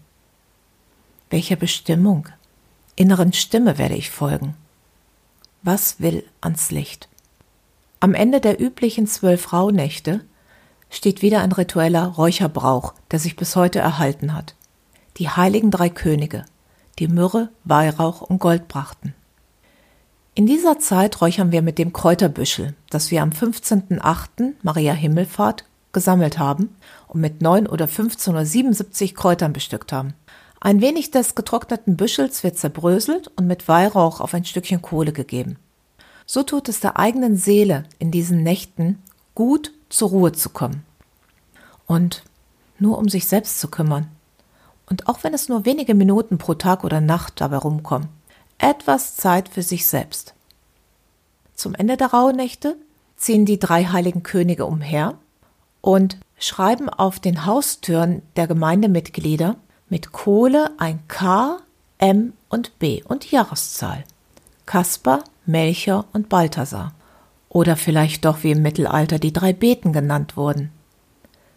Welcher 1.30 1.56
Bestimmung, 1.56 2.28
inneren 2.96 3.32
Stimme 3.32 3.78
werde 3.78 3.96
ich 3.96 4.10
folgen? 4.10 4.56
Was 5.62 6.00
will 6.00 6.24
ans 6.42 6.72
Licht? 6.72 7.08
Am 8.00 8.16
Ende 8.16 8.42
der 8.42 8.60
üblichen 8.60 9.06
zwölf 9.06 9.54
Rauhnächte 9.54 10.22
steht 10.90 11.22
wieder 11.22 11.42
ein 11.42 11.52
ritueller 11.52 12.06
Räucherbrauch, 12.08 12.94
der 13.12 13.20
sich 13.20 13.36
bis 13.36 13.56
heute 13.56 13.80
erhalten 13.80 14.34
hat. 14.34 14.56
Die 15.18 15.30
heiligen 15.30 15.70
drei 15.70 15.90
Könige, 15.90 16.46
die 16.98 17.08
Myrrhe, 17.08 17.50
Weihrauch 17.64 18.22
und 18.22 18.40
Gold 18.40 18.68
brachten. 18.68 19.14
In 20.42 20.48
dieser 20.48 20.80
Zeit 20.80 21.22
räuchern 21.22 21.52
wir 21.52 21.62
mit 21.62 21.78
dem 21.78 21.94
Kräuterbüschel, 21.94 22.74
das 22.90 23.12
wir 23.12 23.22
am 23.22 23.30
15.8. 23.30 24.54
Maria 24.64 24.92
Himmelfahrt 24.92 25.66
gesammelt 25.92 26.40
haben 26.40 26.76
und 27.08 27.22
mit 27.22 27.44
9 27.44 27.68
oder 27.68 27.88
15 27.88 28.34
oder 28.34 28.44
77 28.44 29.14
Kräutern 29.14 29.54
bestückt 29.54 29.94
haben. 29.94 30.16
Ein 30.60 30.82
wenig 30.82 31.12
des 31.12 31.36
getrockneten 31.36 31.96
Büschels 31.96 32.44
wird 32.44 32.58
zerbröselt 32.58 33.28
und 33.36 33.46
mit 33.46 33.68
Weihrauch 33.68 34.20
auf 34.20 34.34
ein 34.34 34.44
Stückchen 34.44 34.82
Kohle 34.82 35.12
gegeben. 35.12 35.58
So 36.26 36.42
tut 36.42 36.70
es 36.70 36.80
der 36.80 36.98
eigenen 36.98 37.38
Seele 37.38 37.84
in 38.00 38.10
diesen 38.10 38.42
Nächten 38.42 38.98
gut 39.36 39.72
zur 39.90 40.10
Ruhe 40.10 40.32
zu 40.32 40.50
kommen. 40.50 40.84
Und 41.86 42.24
nur 42.80 42.98
um 42.98 43.10
sich 43.10 43.28
selbst 43.28 43.60
zu 43.60 43.68
kümmern. 43.68 44.08
Und 44.90 45.08
auch 45.08 45.24
wenn 45.24 45.36
es 45.36 45.50
nur 45.50 45.66
wenige 45.66 45.94
Minuten 45.94 46.40
pro 46.40 46.56
Tag 46.56 46.84
oder 46.84 47.00
Nacht 47.00 47.42
dabei 47.42 47.58
rumkommen, 47.58 48.10
etwas 48.62 49.16
Zeit 49.16 49.50
für 49.50 49.64
sich 49.64 49.88
selbst. 49.88 50.34
Zum 51.56 51.76
Ende 51.76 51.98
der 51.98 52.08
Rauhnächte 52.08 52.78
ziehen 53.18 53.46
die 53.46 53.60
drei 53.60 53.86
heiligen 53.86 54.24
Könige 54.24 54.66
umher 54.66 55.16
und 55.82 56.18
schreiben 56.38 56.90
auf 56.90 57.20
den 57.20 57.46
Haustüren 57.46 58.22
der 58.36 58.48
Gemeindemitglieder 58.48 59.58
mit 59.90 60.12
Kohle 60.12 60.72
ein 60.78 61.00
K, 61.08 61.58
M 61.98 62.34
und 62.50 62.80
B 62.80 63.04
und 63.04 63.30
Jahreszahl. 63.30 64.04
Kaspar, 64.66 65.24
Melcher 65.46 66.06
und 66.14 66.30
Balthasar. 66.30 66.94
Oder 67.50 67.76
vielleicht 67.76 68.26
doch 68.26 68.44
wie 68.44 68.52
im 68.52 68.62
Mittelalter 68.62 69.20
die 69.20 69.34
drei 69.34 69.54
Beten 69.54 69.92
genannt 69.92 70.38
wurden. 70.38 70.72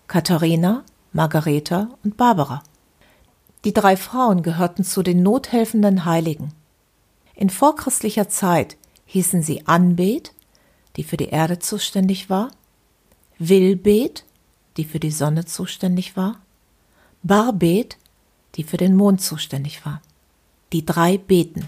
Katharina, 0.08 0.82
Margareta 1.12 1.88
und 2.02 2.16
Barbara. 2.16 2.62
Die 3.64 3.72
drei 3.72 3.96
Frauen 3.96 4.42
gehörten 4.42 4.84
zu 4.84 5.02
den 5.02 5.22
nothelfenden 5.22 6.04
Heiligen. 6.04 6.52
In 7.34 7.50
vorchristlicher 7.50 8.28
Zeit 8.28 8.76
hießen 9.06 9.42
sie 9.42 9.66
Anbet, 9.66 10.32
die 10.96 11.04
für 11.04 11.16
die 11.16 11.28
Erde 11.28 11.58
zuständig 11.58 12.30
war, 12.30 12.50
Wilbet, 13.38 14.24
die 14.76 14.84
für 14.84 15.00
die 15.00 15.10
Sonne 15.10 15.44
zuständig 15.44 16.16
war, 16.16 16.40
Barbet, 17.22 17.96
die 18.54 18.64
für 18.64 18.76
den 18.76 18.94
Mond 18.94 19.20
zuständig 19.20 19.84
war. 19.84 20.00
Die 20.72 20.86
drei 20.86 21.18
Beten. 21.18 21.66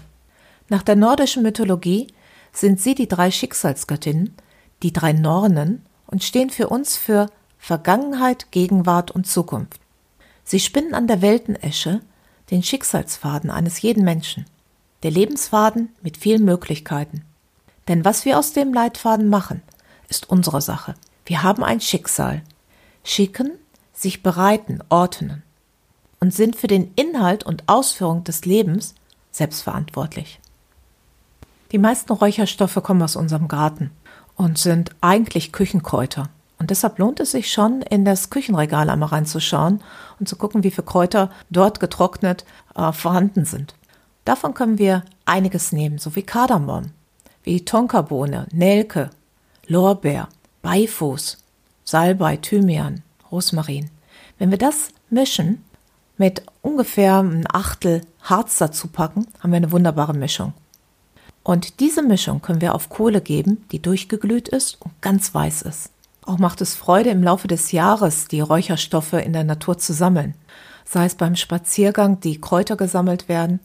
Nach 0.69 0.83
der 0.83 0.95
nordischen 0.95 1.43
Mythologie 1.43 2.07
sind 2.51 2.79
sie 2.79 2.95
die 2.95 3.07
drei 3.07 3.31
Schicksalsgöttinnen, 3.31 4.35
die 4.83 4.93
drei 4.93 5.13
Nornen 5.13 5.85
und 6.07 6.23
stehen 6.23 6.49
für 6.49 6.69
uns 6.69 6.95
für 6.95 7.27
Vergangenheit, 7.57 8.51
Gegenwart 8.51 9.11
und 9.11 9.27
Zukunft. 9.27 9.79
Sie 10.43 10.59
spinnen 10.59 10.93
an 10.93 11.07
der 11.07 11.21
Weltenesche 11.21 12.01
den 12.51 12.63
Schicksalsfaden 12.63 13.49
eines 13.49 13.81
jeden 13.81 14.05
Menschen, 14.05 14.45
der 15.03 15.11
Lebensfaden 15.11 15.89
mit 16.01 16.17
vielen 16.17 16.45
Möglichkeiten. 16.45 17.23
Denn 17.87 18.03
was 18.03 18.25
wir 18.25 18.37
aus 18.37 18.53
dem 18.53 18.73
Leitfaden 18.73 19.29
machen, 19.29 19.61
ist 20.09 20.29
unsere 20.29 20.61
Sache. 20.61 20.95
Wir 21.25 21.43
haben 21.43 21.63
ein 21.63 21.81
Schicksal. 21.81 22.41
Schicken, 23.03 23.51
sich 23.93 24.23
bereiten, 24.23 24.79
ordnen 24.89 25.43
und 26.19 26.33
sind 26.33 26.55
für 26.55 26.67
den 26.67 26.91
Inhalt 26.95 27.43
und 27.43 27.63
Ausführung 27.67 28.23
des 28.23 28.45
Lebens 28.45 28.95
selbstverantwortlich. 29.31 30.39
Die 31.71 31.77
meisten 31.77 32.13
Räucherstoffe 32.13 32.81
kommen 32.81 33.01
aus 33.01 33.15
unserem 33.15 33.47
Garten 33.47 33.91
und 34.35 34.57
sind 34.57 34.91
eigentlich 35.01 35.51
Küchenkräuter. 35.51 36.29
Und 36.59 36.71
deshalb 36.71 36.97
lohnt 36.97 37.19
es 37.19 37.31
sich 37.31 37.51
schon, 37.51 37.81
in 37.81 38.03
das 38.03 38.29
Küchenregal 38.29 38.89
einmal 38.89 39.09
reinzuschauen 39.09 39.81
und 40.19 40.27
zu 40.27 40.37
gucken, 40.37 40.63
wie 40.63 40.71
viele 40.71 40.85
Kräuter 40.85 41.29
dort 41.49 41.79
getrocknet 41.79 42.45
äh, 42.75 42.91
vorhanden 42.91 43.45
sind. 43.45 43.75
Davon 44.27 44.53
können 44.53 44.77
wir 44.77 45.05
einiges 45.23 45.71
nehmen, 45.71 45.99
so 45.99 46.13
wie 46.17 46.21
Kardamom, 46.21 46.91
wie 47.43 47.63
Tonkabohne, 47.63 48.45
Nelke, 48.51 49.09
Lorbeer, 49.67 50.27
Beifuß, 50.61 51.37
Salbei, 51.85 52.35
Thymian, 52.35 53.03
Rosmarin. 53.31 53.89
Wenn 54.37 54.51
wir 54.51 54.57
das 54.57 54.89
mischen, 55.09 55.63
mit 56.17 56.43
ungefähr 56.61 57.23
ein 57.23 57.45
Achtel 57.49 58.01
Harz 58.21 58.57
dazu 58.57 58.89
packen, 58.89 59.27
haben 59.39 59.51
wir 59.51 59.57
eine 59.57 59.71
wunderbare 59.71 60.13
Mischung. 60.13 60.51
Und 61.41 61.79
diese 61.79 62.01
Mischung 62.01 62.41
können 62.41 62.59
wir 62.59 62.75
auf 62.75 62.89
Kohle 62.89 63.21
geben, 63.21 63.65
die 63.71 63.81
durchgeglüht 63.81 64.49
ist 64.49 64.81
und 64.81 64.91
ganz 65.01 65.33
weiß 65.33 65.61
ist. 65.61 65.89
Auch 66.25 66.37
macht 66.37 66.59
es 66.59 66.75
Freude, 66.75 67.11
im 67.11 67.23
Laufe 67.23 67.47
des 67.47 67.71
Jahres 67.71 68.27
die 68.27 68.41
Räucherstoffe 68.41 69.13
in 69.13 69.31
der 69.31 69.45
Natur 69.45 69.77
zu 69.77 69.93
sammeln. 69.93 70.33
Sei 70.83 71.05
es 71.05 71.15
beim 71.15 71.37
Spaziergang, 71.37 72.19
die 72.19 72.41
Kräuter 72.41 72.75
gesammelt 72.75 73.29
werden 73.29 73.61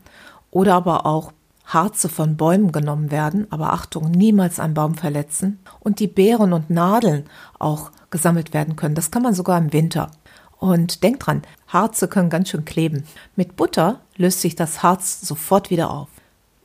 oder 0.52 0.74
aber 0.74 1.06
auch 1.06 1.32
Harze 1.64 2.08
von 2.08 2.36
Bäumen 2.36 2.70
genommen 2.70 3.10
werden, 3.10 3.46
aber 3.50 3.72
Achtung, 3.72 4.10
niemals 4.10 4.60
einen 4.60 4.74
Baum 4.74 4.94
verletzen 4.94 5.58
und 5.80 5.98
die 5.98 6.06
Beeren 6.06 6.52
und 6.52 6.70
Nadeln 6.70 7.24
auch 7.58 7.90
gesammelt 8.10 8.52
werden 8.52 8.76
können. 8.76 8.94
Das 8.94 9.10
kann 9.10 9.22
man 9.22 9.34
sogar 9.34 9.58
im 9.58 9.72
Winter. 9.72 10.10
Und 10.58 11.02
denkt 11.02 11.26
dran, 11.26 11.42
Harze 11.66 12.06
können 12.06 12.30
ganz 12.30 12.50
schön 12.50 12.64
kleben. 12.64 13.04
Mit 13.34 13.56
Butter 13.56 14.00
löst 14.16 14.42
sich 14.42 14.54
das 14.54 14.82
Harz 14.82 15.22
sofort 15.22 15.70
wieder 15.70 15.90
auf. 15.90 16.08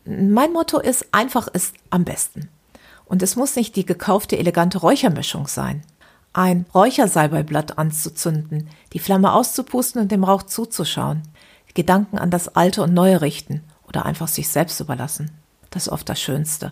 Mein 0.06 0.53
Motto 0.53 0.79
ist, 0.79 1.08
einfach 1.13 1.48
ist 1.48 1.74
am 1.89 2.03
besten. 2.03 2.50
Und 3.06 3.24
es 3.24 3.36
muss 3.36 3.56
nicht 3.56 3.75
die 3.75 3.86
gekaufte 3.86 4.38
elegante 4.38 4.79
Räuchermischung 4.79 5.48
sein. 5.48 5.82
Ein 6.34 6.65
Räuchersalbeiblatt 6.75 7.77
anzuzünden, 7.77 8.70
die 8.94 9.00
Flamme 9.00 9.32
auszupusten 9.32 10.01
und 10.01 10.12
dem 10.12 10.24
Rauch 10.24 10.44
zuzuschauen, 10.44 11.24
Gedanken 11.77 12.17
an 12.17 12.32
das 12.32 12.56
Alte 12.56 12.82
und 12.82 12.96
Neue 12.96 13.22
richten 13.22 13.62
oder 13.88 14.06
einfach 14.06 14.27
sich 14.27 14.50
selbst 14.50 14.79
überlassen. 14.79 15.32
Das 15.70 15.88
ist 15.88 15.94
oft 15.94 16.08
das 16.08 16.20
Schönste. 16.20 16.72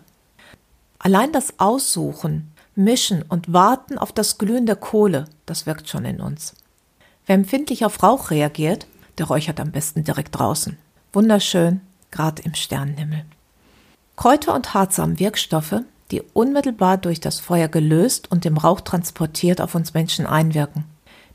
Allein 1.00 1.32
das 1.32 1.60
Aussuchen, 1.60 2.52
Mischen 2.76 3.22
und 3.22 3.54
Warten 3.54 3.98
auf 3.98 4.12
das 4.12 4.38
Glühen 4.38 4.66
der 4.66 4.76
Kohle, 4.76 5.26
das 5.46 5.66
wirkt 5.66 5.90
schon 5.90 6.06
in 6.06 6.20
uns. 6.20 6.56
Wer 7.26 7.36
empfindlich 7.36 7.86
auf 7.86 8.02
Rauch 8.04 8.32
reagiert, 8.32 8.88
der 9.18 9.28
räuchert 9.28 9.60
am 9.60 9.72
besten 9.72 10.04
direkt 10.04 10.38
draußen. 10.38 10.78
Wunderschön, 11.14 11.82
gerade 12.12 12.42
im 12.44 12.54
Sternenhimmel. 12.54 13.26
Kräuter 14.16 14.54
und 14.54 14.74
Harze 14.74 15.02
haben 15.02 15.20
Wirkstoffe, 15.20 15.82
die 16.12 16.22
unmittelbar 16.34 16.98
durch 16.98 17.20
das 17.20 17.40
Feuer 17.40 17.68
gelöst 17.68 18.32
und 18.32 18.46
dem 18.46 18.58
Rauch 18.58 18.82
transportiert 18.82 19.60
auf 19.60 19.76
uns 19.76 19.94
Menschen 19.94 20.26
einwirken. 20.26 20.86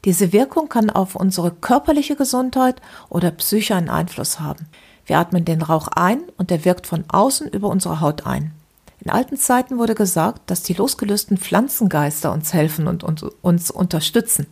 Diese 0.04 0.32
Wirkung 0.32 0.68
kann 0.68 0.88
auf 0.88 1.14
unsere 1.14 1.50
körperliche 1.50 2.16
Gesundheit 2.16 2.80
oder 3.08 3.30
Psyche 3.32 3.74
einen 3.74 3.90
Einfluss 3.90 4.40
haben. 4.40 4.66
Wir 5.10 5.18
atmen 5.18 5.44
den 5.44 5.60
Rauch 5.60 5.88
ein 5.88 6.20
und 6.36 6.52
er 6.52 6.64
wirkt 6.64 6.86
von 6.86 7.02
außen 7.08 7.48
über 7.48 7.66
unsere 7.66 8.00
Haut 8.00 8.26
ein. 8.26 8.52
In 9.00 9.10
alten 9.10 9.36
Zeiten 9.36 9.76
wurde 9.76 9.96
gesagt, 9.96 10.48
dass 10.48 10.62
die 10.62 10.72
losgelösten 10.72 11.36
Pflanzengeister 11.36 12.30
uns 12.30 12.52
helfen 12.52 12.86
und 12.86 13.02
uns 13.02 13.72
unterstützen. 13.72 14.46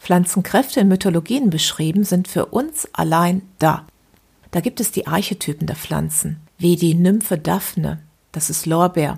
Pflanzenkräfte 0.00 0.80
in 0.80 0.88
Mythologien 0.88 1.50
beschrieben 1.50 2.04
sind 2.04 2.26
für 2.26 2.46
uns 2.46 2.88
allein 2.94 3.42
da. 3.58 3.84
Da 4.50 4.60
gibt 4.60 4.80
es 4.80 4.92
die 4.92 5.08
Archetypen 5.08 5.66
der 5.66 5.76
Pflanzen, 5.76 6.40
wie 6.56 6.76
die 6.76 6.94
Nymphe 6.94 7.36
Daphne, 7.36 7.98
das 8.32 8.48
ist 8.48 8.64
Lorbeer, 8.64 9.16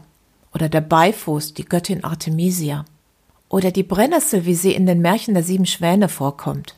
oder 0.52 0.68
der 0.68 0.80
Beifuß, 0.80 1.54
die 1.54 1.66
Göttin 1.66 2.02
Artemisia, 2.02 2.84
oder 3.48 3.70
die 3.70 3.84
Brennnessel, 3.84 4.44
wie 4.44 4.56
sie 4.56 4.72
in 4.72 4.86
den 4.86 5.02
Märchen 5.02 5.34
der 5.34 5.44
sieben 5.44 5.66
Schwäne 5.66 6.08
vorkommt, 6.08 6.74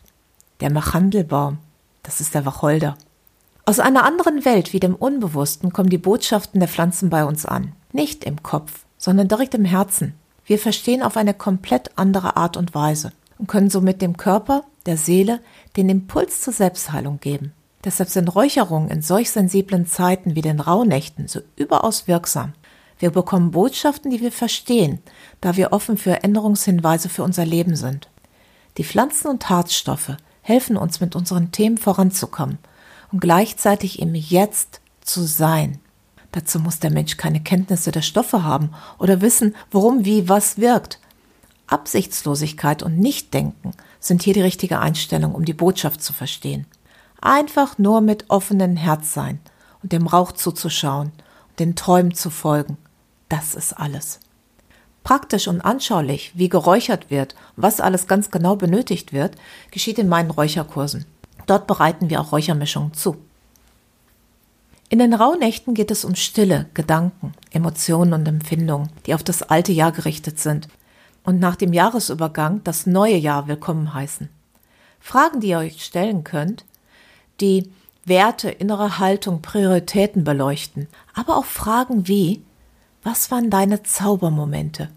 der 0.61 0.71
Machandelbaum, 0.71 1.57
das 2.03 2.21
ist 2.21 2.35
der 2.35 2.45
Wacholder. 2.45 2.99
Aus 3.67 3.79
einer 3.79 4.05
anderen 4.05 4.45
Welt 4.45 4.73
wie 4.73 4.81
dem 4.81 4.95
Unbewussten 4.95 5.73
kommen 5.73 5.91
die 5.91 5.99
Botschaften 5.99 6.61
der 6.61 6.69
Pflanzen 6.69 7.11
bei 7.11 7.25
uns 7.25 7.47
an. 7.47 7.73
Nicht 7.93 8.25
im 8.25 8.43
Kopf, 8.43 8.85
sondern 8.99 9.29
direkt 9.29 9.55
im 9.55 9.65
Herzen. 9.65 10.15
Wir 10.45 10.59
verstehen 10.59 11.03
auf 11.03 11.17
eine 11.17 11.35
komplett 11.35 11.91
andere 11.97 12.37
Art 12.37 12.57
und 12.57 12.75
Weise 12.75 13.13
und 13.39 13.47
können 13.47 13.71
somit 13.71 14.03
dem 14.03 14.17
Körper, 14.17 14.65
der 14.87 14.97
Seele, 14.97 15.41
den 15.77 15.89
Impuls 15.89 16.41
zur 16.41 16.53
Selbstheilung 16.53 17.21
geben. 17.21 17.53
Deshalb 17.85 18.11
sind 18.11 18.35
Räucherungen 18.35 18.91
in 18.91 19.03
solch 19.03 19.31
sensiblen 19.31 19.87
Zeiten 19.87 20.35
wie 20.35 20.43
den 20.43 20.61
Rauhnächten 20.61 21.29
so 21.29 21.41
überaus 21.57 22.09
wirksam. 22.09 22.53
Wir 22.99 23.11
bekommen 23.11 23.53
Botschaften, 23.53 24.11
die 24.11 24.21
wir 24.21 24.33
verstehen, 24.33 24.99
da 25.41 25.57
wir 25.57 25.73
offen 25.73 25.97
für 25.97 26.23
Änderungshinweise 26.23 27.09
für 27.09 27.23
unser 27.23 27.47
Leben 27.47 27.77
sind. 27.77 28.09
Die 28.77 28.85
Pflanzen 28.85 29.29
und 29.29 29.49
Harzstoffe 29.49 30.17
helfen 30.43 30.77
uns 30.77 31.01
mit 31.01 31.17
unseren 31.17 31.53
Themen 31.53 31.79
voranzukommen 31.79 32.59
und 33.13 33.21
gleichzeitig 33.21 34.01
im 34.01 34.15
Jetzt 34.15 34.81
zu 35.01 35.23
sein. 35.23 35.79
Dazu 36.33 36.61
muss 36.61 36.79
der 36.79 36.91
Mensch 36.91 37.17
keine 37.17 37.41
Kenntnisse 37.43 37.91
der 37.91 38.03
Stoffe 38.03 38.45
haben 38.45 38.71
oder 38.99 39.21
wissen, 39.21 39.57
worum 39.71 40.05
wie 40.05 40.29
was 40.29 40.59
wirkt. 40.59 41.01
Absichtslosigkeit 41.67 42.83
und 42.83 42.99
Nichtdenken 42.99 43.73
sind 43.99 44.23
hier 44.23 44.35
die 44.35 44.43
richtige 44.43 44.81
Einstellung, 44.81 45.35
um 45.35 45.45
die 45.45 45.55
Botschaft 45.55 46.03
zu 46.03 46.13
verstehen. 46.13 46.67
Einfach 47.21 47.79
nur 47.79 48.01
mit 48.01 48.25
offenem 48.29 48.77
Herz 48.77 49.13
sein 49.13 49.41
und 49.83 49.93
dem 49.93 50.07
Rauch 50.07 50.33
zuzuschauen 50.33 51.13
und 51.51 51.59
den 51.59 51.77
Träumen 51.77 52.15
zu 52.15 52.31
folgen. 52.31 52.77
Das 53.29 53.55
ist 53.55 53.73
alles. 53.73 54.21
Praktisch 55.03 55.49
und 55.49 55.61
anschaulich, 55.61 56.33
wie 56.35 56.49
geräuchert 56.49 57.11
wird, 57.11 57.35
was 57.57 57.81
alles 57.81 58.07
ganz 58.07 58.31
genau 58.31 58.57
benötigt 58.57 59.13
wird, 59.13 59.37
geschieht 59.71 59.99
in 59.99 60.09
meinen 60.09 60.31
Räucherkursen. 60.31 61.07
Dort 61.51 61.67
bereiten 61.67 62.11
wir 62.11 62.21
auch 62.21 62.31
Räuchermischungen 62.31 62.95
zu. 62.95 63.17
In 64.89 65.01
den 65.01 65.13
Rauhnächten 65.13 65.75
geht 65.75 65.91
es 65.91 66.05
um 66.05 66.15
Stille, 66.15 66.67
Gedanken, 66.75 67.33
Emotionen 67.51 68.13
und 68.13 68.29
Empfindungen, 68.29 68.89
die 69.05 69.15
auf 69.15 69.25
das 69.25 69.43
alte 69.43 69.73
Jahr 69.73 69.91
gerichtet 69.91 70.39
sind 70.39 70.69
und 71.25 71.41
nach 71.41 71.57
dem 71.57 71.73
Jahresübergang 71.73 72.63
das 72.63 72.87
neue 72.87 73.17
Jahr 73.17 73.49
willkommen 73.49 73.93
heißen. 73.93 74.29
Fragen, 75.01 75.41
die 75.41 75.49
ihr 75.49 75.59
euch 75.59 75.85
stellen 75.85 76.23
könnt, 76.23 76.65
die 77.41 77.69
Werte, 78.05 78.49
innere 78.49 79.01
Haltung, 79.01 79.43
Prioritäten 79.43 80.23
beleuchten, 80.23 80.87
aber 81.15 81.37
auch 81.37 81.47
Fragen 81.47 82.07
wie, 82.07 82.45
was 83.03 83.33
waren 83.33 83.51
deine 83.51 83.83
Zaubermomente? 83.83 84.89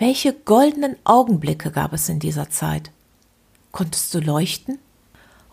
Welche 0.00 0.32
goldenen 0.32 0.96
Augenblicke 1.04 1.70
gab 1.70 1.92
es 1.92 2.08
in 2.08 2.18
dieser 2.18 2.50
Zeit? 2.50 2.90
Konntest 3.70 4.12
du 4.12 4.18
leuchten? 4.18 4.80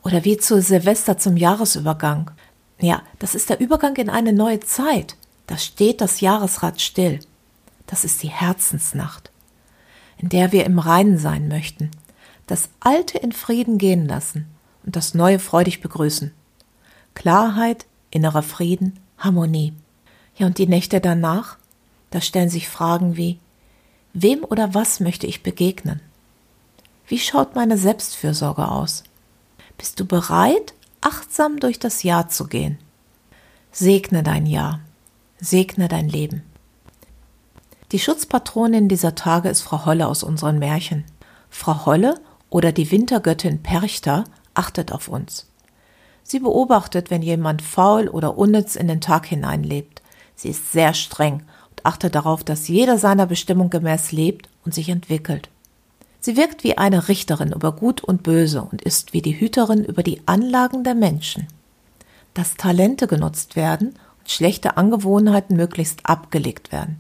Oder 0.04 0.24
wie 0.26 0.38
zu 0.38 0.62
Silvester 0.62 1.18
zum 1.18 1.38
Jahresübergang. 1.38 2.32
Ja, 2.80 3.04
das 3.20 3.36
ist 3.36 3.50
der 3.50 3.60
Übergang 3.60 3.96
in 3.98 4.10
eine 4.10 4.34
neue 4.34 4.60
Zeit. 4.60 5.16
Da 5.48 5.58
steht 5.58 6.02
das 6.02 6.22
Jahresrad 6.22 6.82
still. 6.82 7.20
Das 7.86 8.04
ist 8.06 8.24
die 8.24 8.30
Herzensnacht, 8.30 9.32
in 10.18 10.30
der 10.30 10.52
wir 10.52 10.66
im 10.66 10.80
Reinen 10.80 11.18
sein 11.18 11.48
möchten, 11.48 11.92
das 12.48 12.70
Alte 12.80 13.18
in 13.18 13.32
Frieden 13.32 13.78
gehen 13.78 14.08
lassen 14.08 14.48
und 14.86 14.96
das 14.96 15.14
Neue 15.14 15.40
freudig 15.40 15.82
begrüßen. 15.82 16.34
Klarheit, 17.14 17.86
innerer 18.10 18.44
Frieden, 18.44 19.00
Harmonie. 19.18 19.74
Ja, 20.36 20.48
und 20.48 20.58
die 20.58 20.68
Nächte 20.68 21.02
danach? 21.02 21.58
Da 22.10 22.22
stellen 22.22 22.50
sich 22.50 22.68
Fragen 22.68 23.18
wie, 23.18 23.40
wem 24.14 24.44
oder 24.44 24.74
was 24.74 25.00
möchte 25.00 25.28
ich 25.28 25.44
begegnen? 25.44 26.02
Wie 27.08 27.20
schaut 27.20 27.56
meine 27.56 27.78
Selbstfürsorge 27.78 28.68
aus? 28.68 29.04
Bist 29.82 30.00
du 30.00 30.06
bereit, 30.06 30.76
achtsam 31.02 31.60
durch 31.60 31.80
das 31.80 32.04
Jahr 32.04 32.30
zu 32.30 32.46
gehen? 32.46 32.78
Segne 33.72 34.22
dein 34.22 34.46
Jahr, 34.46 34.80
segne 35.40 35.88
dein 35.88 36.08
Leben. 36.08 36.44
Die 37.92 37.98
Schutzpatronin 37.98 38.90
dieser 38.90 39.16
Tage 39.16 39.50
ist 39.50 39.64
Frau 39.64 39.88
Holle 39.88 40.06
aus 40.06 40.22
unseren 40.22 40.60
Märchen. 40.60 41.04
Frau 41.50 41.88
Holle 41.88 42.22
oder 42.52 42.72
die 42.72 42.92
Wintergöttin 42.92 43.64
Perchta 43.64 44.26
achtet 44.54 44.92
auf 44.92 45.08
uns. 45.08 45.48
Sie 46.22 46.38
beobachtet, 46.38 47.10
wenn 47.10 47.24
jemand 47.24 47.64
faul 47.64 48.08
oder 48.08 48.38
unnütz 48.38 48.76
in 48.76 48.88
den 48.88 49.02
Tag 49.02 49.26
hineinlebt. 49.26 50.04
Sie 50.36 50.50
ist 50.50 50.72
sehr 50.72 50.94
streng 50.94 51.42
und 51.72 51.88
achtet 51.88 52.14
darauf, 52.14 52.44
dass 52.44 52.68
jeder 52.68 53.00
seiner 53.00 53.26
Bestimmung 53.26 53.72
gemäß 53.72 54.12
lebt 54.12 54.48
und 54.64 54.76
sich 54.76 54.90
entwickelt. 54.90 55.50
Sie 56.24 56.38
wirkt 56.38 56.64
wie 56.64 56.78
eine 56.78 57.08
Richterin 57.08 57.52
über 57.52 57.72
Gut 57.72 58.04
und 58.04 58.22
Böse 58.22 58.62
und 58.62 58.84
ist 58.84 59.12
wie 59.12 59.24
die 59.24 59.40
Hüterin 59.40 59.84
über 59.84 60.04
die 60.04 60.22
Anlagen 60.28 60.84
der 60.84 60.94
Menschen. 60.94 61.48
Dass 62.36 62.56
Talente 62.56 63.08
genutzt 63.08 63.56
werden 63.56 63.96
und 64.20 64.30
schlechte 64.30 64.78
Angewohnheiten 64.78 65.58
möglichst 65.58 66.06
abgelegt 66.06 66.72
werden. 66.72 67.00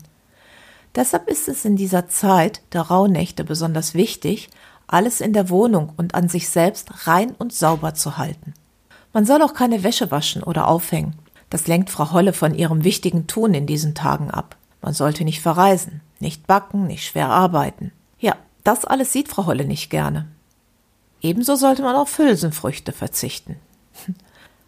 Deshalb 0.95 1.29
ist 1.29 1.47
es 1.47 1.63
in 1.65 1.75
dieser 1.75 2.09
Zeit 2.09 2.61
der 2.73 2.81
Rauhnächte 2.81 3.43
besonders 3.43 3.93
wichtig, 3.93 4.49
alles 4.87 5.21
in 5.21 5.33
der 5.33 5.49
Wohnung 5.49 5.93
und 5.97 6.15
an 6.15 6.27
sich 6.27 6.49
selbst 6.49 7.07
rein 7.07 7.31
und 7.37 7.53
sauber 7.53 7.93
zu 7.93 8.17
halten. 8.17 8.53
Man 9.13 9.25
soll 9.25 9.43
auch 9.43 9.53
keine 9.53 9.83
Wäsche 9.83 10.09
waschen 10.09 10.41
oder 10.41 10.67
aufhängen. 10.67 11.15
Das 11.51 11.67
lenkt 11.67 11.91
Frau 11.91 12.11
Holle 12.11 12.33
von 12.33 12.55
ihrem 12.55 12.83
wichtigen 12.83 13.27
Tun 13.27 13.53
in 13.53 13.67
diesen 13.67 13.93
Tagen 13.93 14.31
ab. 14.31 14.55
Man 14.81 14.93
sollte 14.93 15.23
nicht 15.23 15.41
verreisen, 15.41 16.01
nicht 16.19 16.47
backen, 16.47 16.87
nicht 16.87 17.05
schwer 17.05 17.29
arbeiten. 17.29 17.91
Ja, 18.19 18.35
das 18.63 18.85
alles 18.85 19.13
sieht 19.13 19.29
Frau 19.29 19.45
Holle 19.45 19.65
nicht 19.65 19.89
gerne. 19.89 20.27
Ebenso 21.21 21.55
sollte 21.55 21.81
man 21.81 21.95
auf 21.95 22.17
Hülsenfrüchte 22.17 22.91
verzichten. 22.91 23.57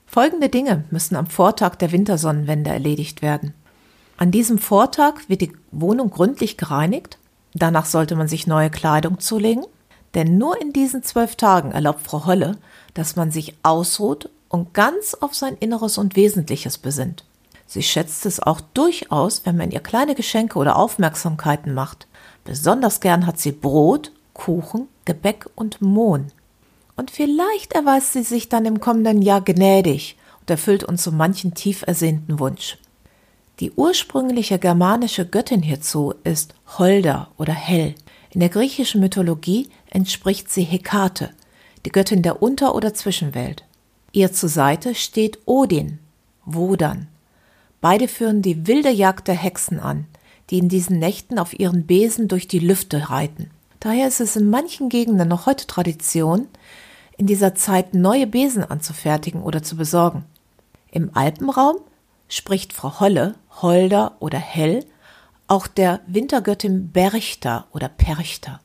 Folgende 0.05 0.49
Dinge 0.49 0.83
müssen 0.91 1.15
am 1.15 1.27
Vortag 1.27 1.75
der 1.75 1.91
Wintersonnenwende 1.91 2.69
erledigt 2.69 3.21
werden. 3.21 3.53
An 4.17 4.31
diesem 4.31 4.59
Vortag 4.59 5.21
wird 5.27 5.41
die 5.41 5.53
Wohnung 5.71 6.11
gründlich 6.11 6.57
gereinigt. 6.57 7.17
Danach 7.55 7.85
sollte 7.85 8.15
man 8.15 8.27
sich 8.27 8.45
neue 8.45 8.69
Kleidung 8.69 9.19
zulegen. 9.19 9.65
Denn 10.13 10.37
nur 10.37 10.61
in 10.61 10.73
diesen 10.73 11.01
zwölf 11.01 11.35
Tagen 11.35 11.71
erlaubt 11.71 12.03
Frau 12.03 12.25
Holle, 12.25 12.57
dass 12.93 13.15
man 13.15 13.31
sich 13.31 13.55
ausruht 13.63 14.29
und 14.47 14.73
ganz 14.75 15.15
auf 15.15 15.33
sein 15.33 15.57
Inneres 15.59 15.97
und 15.97 16.15
Wesentliches 16.15 16.77
besinnt. 16.77 17.25
Sie 17.65 17.81
schätzt 17.81 18.27
es 18.27 18.39
auch 18.39 18.61
durchaus, 18.61 19.47
wenn 19.47 19.57
man 19.57 19.71
ihr 19.71 19.79
kleine 19.79 20.13
Geschenke 20.13 20.59
oder 20.59 20.75
Aufmerksamkeiten 20.75 21.73
macht. 21.73 22.05
Besonders 22.43 22.99
gern 22.99 23.25
hat 23.25 23.39
sie 23.39 23.51
Brot, 23.51 24.11
Kuchen, 24.33 24.87
Gebäck 25.05 25.45
und 25.55 25.81
Mohn. 25.81 26.31
Und 26.95 27.11
vielleicht 27.11 27.73
erweist 27.73 28.13
sie 28.13 28.23
sich 28.23 28.49
dann 28.49 28.65
im 28.65 28.79
kommenden 28.79 29.21
Jahr 29.21 29.41
gnädig 29.41 30.17
und 30.41 30.49
erfüllt 30.49 30.83
uns 30.83 31.03
so 31.03 31.11
manchen 31.11 31.53
tief 31.53 31.83
ersehnten 31.87 32.39
Wunsch. 32.39 32.77
Die 33.59 33.71
ursprüngliche 33.71 34.59
germanische 34.59 35.25
Göttin 35.25 35.61
hierzu 35.61 36.13
ist 36.23 36.53
Holder 36.77 37.29
oder 37.37 37.53
Hell. 37.53 37.95
In 38.31 38.39
der 38.39 38.49
griechischen 38.49 38.99
Mythologie 38.99 39.69
entspricht 39.89 40.51
sie 40.51 40.63
Hekate, 40.63 41.29
die 41.85 41.91
Göttin 41.91 42.23
der 42.23 42.41
Unter- 42.41 42.75
oder 42.75 42.93
Zwischenwelt. 42.93 43.63
Ihr 44.11 44.33
zur 44.33 44.49
Seite 44.49 44.95
steht 44.95 45.39
Odin, 45.45 45.99
Wodan. 46.45 47.07
Beide 47.79 48.07
führen 48.07 48.41
die 48.41 48.67
wilde 48.67 48.89
Jagd 48.89 49.27
der 49.27 49.35
Hexen 49.35 49.79
an, 49.79 50.07
die 50.49 50.59
in 50.59 50.69
diesen 50.69 50.99
Nächten 50.99 51.39
auf 51.39 51.57
ihren 51.57 51.85
Besen 51.85 52.27
durch 52.27 52.47
die 52.47 52.59
Lüfte 52.59 53.09
reiten. 53.09 53.49
Daher 53.79 54.07
ist 54.07 54.21
es 54.21 54.35
in 54.35 54.49
manchen 54.49 54.89
Gegenden 54.89 55.27
noch 55.27 55.45
heute 55.45 55.67
Tradition, 55.67 56.47
in 57.17 57.27
dieser 57.27 57.55
Zeit 57.55 57.93
neue 57.93 58.27
Besen 58.27 58.63
anzufertigen 58.63 59.43
oder 59.43 59.61
zu 59.61 59.75
besorgen. 59.75 60.25
Im 60.91 61.11
Alpenraum 61.15 61.77
spricht 62.27 62.73
Frau 62.73 62.99
Holle, 62.99 63.35
Holder 63.61 64.15
oder 64.19 64.39
Hell 64.39 64.85
auch 65.47 65.67
der 65.67 65.99
Wintergöttin 66.07 66.91
Berchter 66.91 67.67
oder 67.71 67.89
Perchter. 67.89 68.59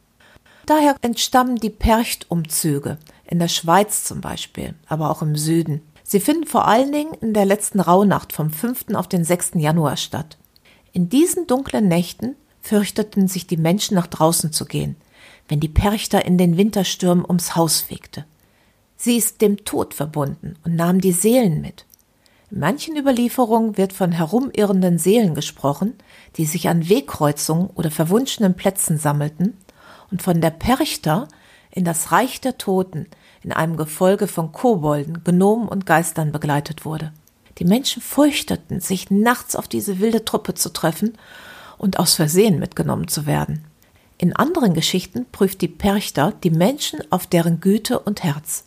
Daher 0.66 0.96
entstammen 1.02 1.56
die 1.56 1.70
Perchtumzüge, 1.70 2.98
in 3.26 3.38
der 3.38 3.48
Schweiz 3.48 4.04
zum 4.04 4.20
Beispiel, 4.20 4.74
aber 4.86 5.10
auch 5.10 5.22
im 5.22 5.36
Süden. 5.36 5.82
Sie 6.02 6.20
finden 6.20 6.46
vor 6.46 6.66
allen 6.66 6.92
Dingen 6.92 7.12
in 7.20 7.34
der 7.34 7.44
letzten 7.44 7.80
Rauhnacht 7.80 8.32
vom 8.32 8.50
5. 8.50 8.94
auf 8.94 9.08
den 9.08 9.24
6. 9.24 9.52
Januar 9.56 9.96
statt. 9.96 10.37
In 10.92 11.08
diesen 11.08 11.46
dunklen 11.46 11.88
Nächten 11.88 12.36
fürchteten 12.60 13.28
sich 13.28 13.46
die 13.46 13.56
Menschen 13.56 13.94
nach 13.94 14.06
draußen 14.06 14.52
zu 14.52 14.64
gehen, 14.64 14.96
wenn 15.48 15.60
die 15.60 15.68
Perchter 15.68 16.24
in 16.24 16.38
den 16.38 16.56
Winterstürmen 16.56 17.24
ums 17.24 17.56
Haus 17.56 17.80
fegte. 17.80 18.24
Sie 18.96 19.16
ist 19.16 19.40
dem 19.40 19.64
Tod 19.64 19.94
verbunden 19.94 20.56
und 20.64 20.74
nahm 20.74 21.00
die 21.00 21.12
Seelen 21.12 21.60
mit. 21.60 21.86
In 22.50 22.60
manchen 22.60 22.96
Überlieferungen 22.96 23.76
wird 23.76 23.92
von 23.92 24.10
herumirrenden 24.10 24.98
Seelen 24.98 25.34
gesprochen, 25.34 25.94
die 26.36 26.46
sich 26.46 26.68
an 26.68 26.88
Wegkreuzungen 26.88 27.68
oder 27.68 27.90
verwunschenen 27.90 28.54
Plätzen 28.54 28.98
sammelten, 28.98 29.56
und 30.10 30.22
von 30.22 30.40
der 30.40 30.50
Perchter 30.50 31.28
in 31.70 31.84
das 31.84 32.12
Reich 32.12 32.40
der 32.40 32.56
Toten 32.56 33.06
in 33.42 33.52
einem 33.52 33.76
Gefolge 33.76 34.26
von 34.26 34.52
Kobolden, 34.52 35.22
Gnomen 35.22 35.68
und 35.68 35.86
Geistern 35.86 36.32
begleitet 36.32 36.84
wurde. 36.84 37.12
Die 37.58 37.64
Menschen 37.64 38.00
fürchteten, 38.02 38.80
sich 38.80 39.10
nachts 39.10 39.56
auf 39.56 39.68
diese 39.68 39.98
wilde 39.98 40.24
Truppe 40.24 40.54
zu 40.54 40.72
treffen 40.72 41.18
und 41.76 41.98
aus 41.98 42.14
Versehen 42.14 42.58
mitgenommen 42.58 43.08
zu 43.08 43.26
werden. 43.26 43.64
In 44.16 44.34
anderen 44.34 44.74
Geschichten 44.74 45.26
prüft 45.30 45.60
die 45.60 45.68
Perchter 45.68 46.32
die 46.42 46.50
Menschen 46.50 47.00
auf 47.10 47.26
deren 47.26 47.60
Güte 47.60 47.98
und 48.00 48.24
Herz. 48.24 48.64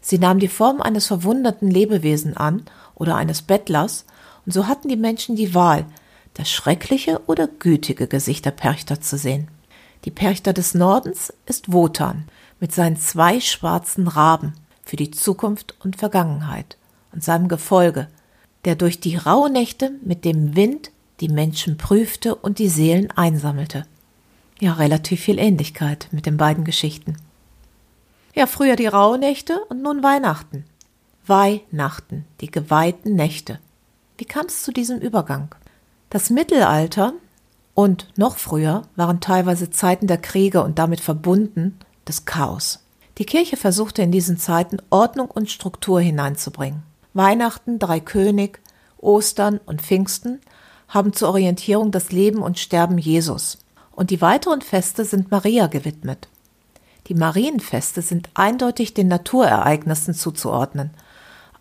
Sie 0.00 0.18
nahm 0.18 0.38
die 0.38 0.48
Form 0.48 0.80
eines 0.80 1.06
verwunderten 1.06 1.70
Lebewesen 1.70 2.36
an 2.36 2.62
oder 2.94 3.16
eines 3.16 3.42
Bettlers, 3.42 4.04
und 4.46 4.52
so 4.52 4.66
hatten 4.66 4.88
die 4.88 4.96
Menschen 4.96 5.36
die 5.36 5.54
Wahl, 5.54 5.84
das 6.34 6.50
schreckliche 6.50 7.20
oder 7.26 7.46
gütige 7.46 8.06
Gesicht 8.06 8.46
der 8.46 8.52
Perchter 8.52 9.00
zu 9.00 9.18
sehen. 9.18 9.48
Die 10.04 10.10
Perchter 10.10 10.52
des 10.52 10.74
Nordens 10.74 11.32
ist 11.46 11.72
Wotan 11.72 12.24
mit 12.60 12.72
seinen 12.72 12.96
zwei 12.96 13.40
schwarzen 13.40 14.08
Raben 14.08 14.54
für 14.84 14.96
die 14.96 15.10
Zukunft 15.10 15.74
und 15.84 15.96
Vergangenheit 15.96 16.78
und 17.12 17.22
seinem 17.22 17.48
Gefolge, 17.48 18.08
der 18.68 18.76
durch 18.76 19.00
die 19.00 19.16
Rauhnächte 19.16 19.92
mit 20.04 20.26
dem 20.26 20.54
Wind 20.54 20.90
die 21.20 21.30
Menschen 21.30 21.78
prüfte 21.78 22.34
und 22.34 22.58
die 22.58 22.68
Seelen 22.68 23.10
einsammelte. 23.12 23.86
Ja, 24.60 24.74
relativ 24.74 25.22
viel 25.22 25.38
Ähnlichkeit 25.38 26.08
mit 26.10 26.26
den 26.26 26.36
beiden 26.36 26.64
Geschichten. 26.64 27.16
Ja, 28.34 28.46
früher 28.46 28.76
die 28.76 28.86
Rauhnächte 28.86 29.58
und 29.70 29.80
nun 29.80 30.02
Weihnachten. 30.02 30.66
Weihnachten, 31.26 32.26
die 32.42 32.50
geweihten 32.50 33.14
Nächte. 33.14 33.58
Wie 34.18 34.26
kam 34.26 34.44
es 34.44 34.64
zu 34.64 34.70
diesem 34.70 34.98
Übergang? 34.98 35.54
Das 36.10 36.28
Mittelalter 36.28 37.14
und 37.72 38.08
noch 38.18 38.36
früher 38.36 38.82
waren 38.96 39.20
teilweise 39.20 39.70
Zeiten 39.70 40.08
der 40.08 40.18
Kriege 40.18 40.62
und 40.62 40.78
damit 40.78 41.00
verbunden 41.00 41.78
des 42.06 42.26
Chaos. 42.26 42.84
Die 43.16 43.24
Kirche 43.24 43.56
versuchte 43.56 44.02
in 44.02 44.12
diesen 44.12 44.36
Zeiten 44.36 44.76
Ordnung 44.90 45.30
und 45.30 45.50
Struktur 45.50 46.02
hineinzubringen. 46.02 46.82
Weihnachten, 47.14 47.78
Dreikönig, 47.78 48.58
Ostern 48.98 49.60
und 49.64 49.82
Pfingsten 49.82 50.40
haben 50.88 51.12
zur 51.12 51.28
Orientierung 51.28 51.90
das 51.90 52.12
Leben 52.12 52.42
und 52.42 52.58
Sterben 52.58 52.98
Jesus. 52.98 53.58
Und 53.92 54.10
die 54.10 54.20
weiteren 54.20 54.62
Feste 54.62 55.04
sind 55.04 55.30
Maria 55.30 55.66
gewidmet. 55.66 56.28
Die 57.08 57.14
Marienfeste 57.14 58.02
sind 58.02 58.28
eindeutig 58.34 58.94
den 58.94 59.08
Naturereignissen 59.08 60.14
zuzuordnen, 60.14 60.90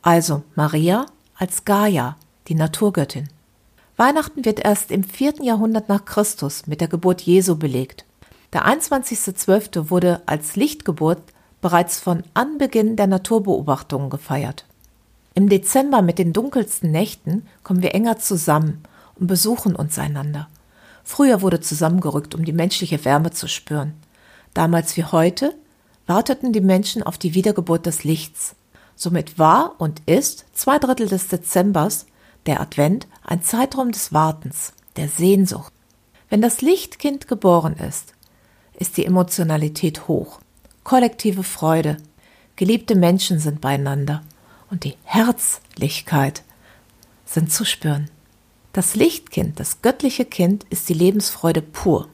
also 0.02 0.44
Maria 0.56 1.06
als 1.36 1.66
Gaia, 1.66 2.18
die 2.48 2.56
Naturgöttin. 2.56 3.30
Weihnachten 3.98 4.46
wird 4.46 4.60
erst 4.60 4.92
im 4.92 5.04
vierten 5.04 5.44
Jahrhundert 5.44 5.90
nach 5.90 6.06
Christus 6.06 6.68
mit 6.68 6.82
der 6.82 6.88
Geburt 6.88 7.22
Jesu 7.22 7.56
belegt. 7.56 8.06
Der 8.54 8.68
21.12. 8.68 9.90
wurde 9.90 10.22
als 10.28 10.56
Lichtgeburt 10.56 11.22
bereits 11.62 12.00
von 12.00 12.24
Anbeginn 12.34 12.96
der 12.96 13.08
Naturbeobachtungen 13.08 14.10
gefeiert. 14.10 14.67
Im 15.38 15.50
Dezember 15.50 16.02
mit 16.02 16.18
den 16.18 16.34
dunkelsten 16.34 16.90
Nächten 16.90 17.46
kommen 17.62 17.84
wir 17.84 17.94
enger 17.94 18.18
zusammen 18.18 18.82
und 19.14 19.28
besuchen 19.28 19.76
uns 19.76 20.00
einander. 20.00 20.48
Früher 21.04 21.44
wurde 21.44 21.60
zusammengerückt, 21.60 22.34
um 22.34 22.44
die 22.44 22.54
menschliche 22.54 23.06
Wärme 23.06 23.30
zu 23.30 23.48
spüren. 23.48 23.94
Damals 24.56 24.98
wie 24.98 25.04
heute 25.04 25.54
warteten 26.08 26.54
die 26.54 26.62
Menschen 26.62 27.04
auf 27.04 27.20
die 27.20 27.36
Wiedergeburt 27.36 27.86
des 27.86 28.04
Lichts. 28.04 28.56
Somit 28.96 29.38
war 29.38 29.76
und 29.78 30.02
ist 30.08 30.46
zwei 30.54 30.80
Drittel 30.80 31.08
des 31.08 31.28
Dezembers, 31.28 32.08
der 32.48 32.60
Advent, 32.60 33.06
ein 33.22 33.44
Zeitraum 33.44 33.92
des 33.92 34.12
Wartens, 34.12 34.74
der 34.96 35.08
Sehnsucht. 35.08 35.72
Wenn 36.32 36.42
das 36.42 36.64
Lichtkind 36.64 37.28
geboren 37.28 37.76
ist, 37.76 38.16
ist 38.74 38.98
die 38.98 39.06
Emotionalität 39.06 40.08
hoch. 40.08 40.40
Kollektive 40.84 41.44
Freude. 41.44 41.98
Geliebte 42.56 42.96
Menschen 42.96 43.38
sind 43.38 43.62
beieinander. 43.62 44.24
Und 44.70 44.84
die 44.84 44.96
Herzlichkeit 45.04 46.44
sind 47.26 47.52
zu 47.52 47.66
spüren. 47.66 48.10
Das 48.74 48.96
Lichtkind, 48.96 49.60
das 49.60 49.82
göttliche 49.82 50.26
Kind, 50.26 50.66
ist 50.70 50.90
die 50.90 50.94
Lebensfreude 50.94 51.62
pur. 51.62 52.08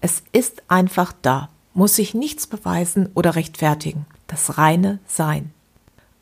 Es 0.00 0.22
ist 0.32 0.62
einfach 0.68 1.12
da, 1.22 1.48
muss 1.72 1.96
sich 1.96 2.14
nichts 2.14 2.46
beweisen 2.46 3.08
oder 3.14 3.36
rechtfertigen. 3.36 4.06
Das 4.26 4.58
reine 4.58 4.98
Sein. 5.06 5.52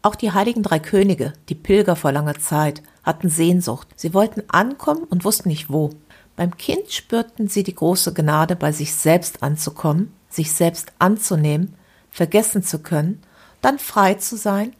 Auch 0.02 0.14
die 0.14 0.32
heiligen 0.32 0.62
drei 0.62 0.78
Könige, 0.78 1.32
die 1.48 1.54
Pilger 1.54 1.96
vor 1.96 2.12
langer 2.12 2.38
Zeit, 2.38 2.82
hatten 3.04 3.28
Sehnsucht. 3.28 3.88
Sie 3.96 4.14
wollten 4.14 4.42
ankommen 4.48 5.04
und 5.04 5.24
wussten 5.24 5.48
nicht 5.48 5.70
wo. 5.70 5.90
Beim 6.36 6.56
Kind 6.56 6.90
spürten 6.90 7.48
sie 7.48 7.62
die 7.62 7.74
große 7.74 8.12
Gnade, 8.14 8.56
bei 8.56 8.72
sich 8.72 8.94
selbst 8.94 9.42
anzukommen, 9.42 10.12
sich 10.28 10.52
selbst 10.52 10.92
anzunehmen, 10.98 11.74
vergessen 12.10 12.62
zu 12.62 12.80
können, 12.80 13.22
dann 13.60 13.78
frei 13.78 14.14
zu 14.14 14.36
sein, 14.36 14.74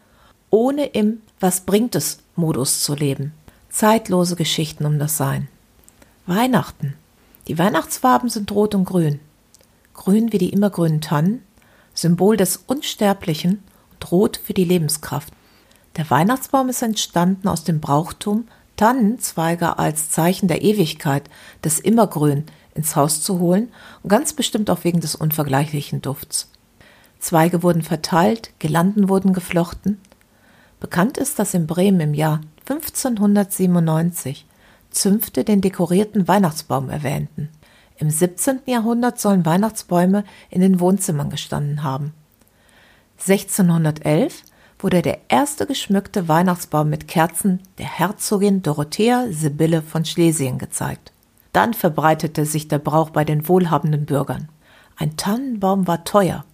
ohne 0.53 0.85
im 0.85 1.23
Was 1.41 1.63
bringt 1.63 1.97
es 1.97 2.19
Modus 2.37 2.83
zu 2.83 2.95
leben. 2.95 3.33
Zeitlose 3.71 4.37
Geschichten 4.37 4.85
um 4.85 4.99
das 4.99 5.17
Sein. 5.17 5.49
Weihnachten. 6.27 6.95
Die 7.49 7.59
Weihnachtsfarben 7.59 8.29
sind 8.29 8.53
rot 8.53 8.75
und 8.75 8.85
grün. 8.85 9.19
Grün 9.95 10.31
wie 10.31 10.39
die 10.39 10.51
immergrünen 10.51 11.01
Tannen, 11.01 11.43
Symbol 11.95 12.37
des 12.37 12.59
Unsterblichen 12.67 13.63
und 13.95 14.13
rot 14.13 14.37
für 14.37 14.53
die 14.53 14.65
Lebenskraft. 14.65 15.33
Der 15.97 16.09
Weihnachtsbaum 16.11 16.69
ist 16.69 16.83
entstanden 16.83 17.49
aus 17.49 17.65
dem 17.65 17.81
Brauchtum, 17.81 18.47
Tannenzweige 18.77 19.79
als 19.79 20.11
Zeichen 20.11 20.49
der 20.49 20.63
Ewigkeit, 20.63 21.31
des 21.65 21.81
Immergrün, 21.81 22.45
ins 22.75 22.95
Haus 22.95 23.23
zu 23.23 23.39
holen 23.39 23.73
und 24.03 24.11
ganz 24.11 24.35
bestimmt 24.35 24.69
auch 24.69 24.85
wegen 24.85 25.01
des 25.01 25.15
unvergleichlichen 25.15 26.03
Dufts. 26.03 26.51
Zweige 27.21 27.63
wurden 27.63 27.83
verteilt, 27.83 28.51
Girlanden 28.59 29.09
wurden 29.09 29.33
geflochten. 29.33 29.99
Bekannt 30.83 31.17
ist, 31.17 31.39
dass 31.39 31.55
in 31.55 31.69
Bremen 31.69 32.01
im 32.01 32.13
Jahr 32.13 32.41
1597 32.69 34.47
Zünfte 34.91 35.45
den 35.45 35.61
dekorierten 35.61 36.27
Weihnachtsbaum 36.27 36.91
erwähnten. 36.91 37.51
Im 37.99 38.11
17. 38.11 38.63
Jahrhundert 38.67 39.21
sollen 39.21 39.47
Weihnachtsbäume 39.47 40.25
in 40.51 40.61
den 40.61 40.81
Wohnzimmern 40.81 41.31
gestanden 41.31 41.85
haben. 41.85 42.13
1611 43.21 44.43
wurde 44.81 45.03
der 45.03 45.21
erste 45.29 45.67
geschmückte 45.67 46.27
Weihnachtsbaum 46.27 46.91
mit 46.91 47.07
Kerzen 47.07 47.61
der 47.79 47.87
Herzogin 47.87 48.63
Dorothea 48.63 49.27
Sibylle 49.31 49.83
von 49.83 50.05
Schlesien 50.05 50.59
gezeigt. 50.59 51.13
Dann 51.53 51.75
verbreitete 51.75 52.45
sich 52.45 52.67
der 52.67 52.81
Brauch 52.81 53.11
bei 53.11 53.25
den 53.25 53.47
wohlhabenden 53.47 54.05
Bürgern. 54.05 54.49
Ein 54.97 55.17
Tannenbaum 55.17 55.87
war 55.87 56.03
teuer. 56.03 56.45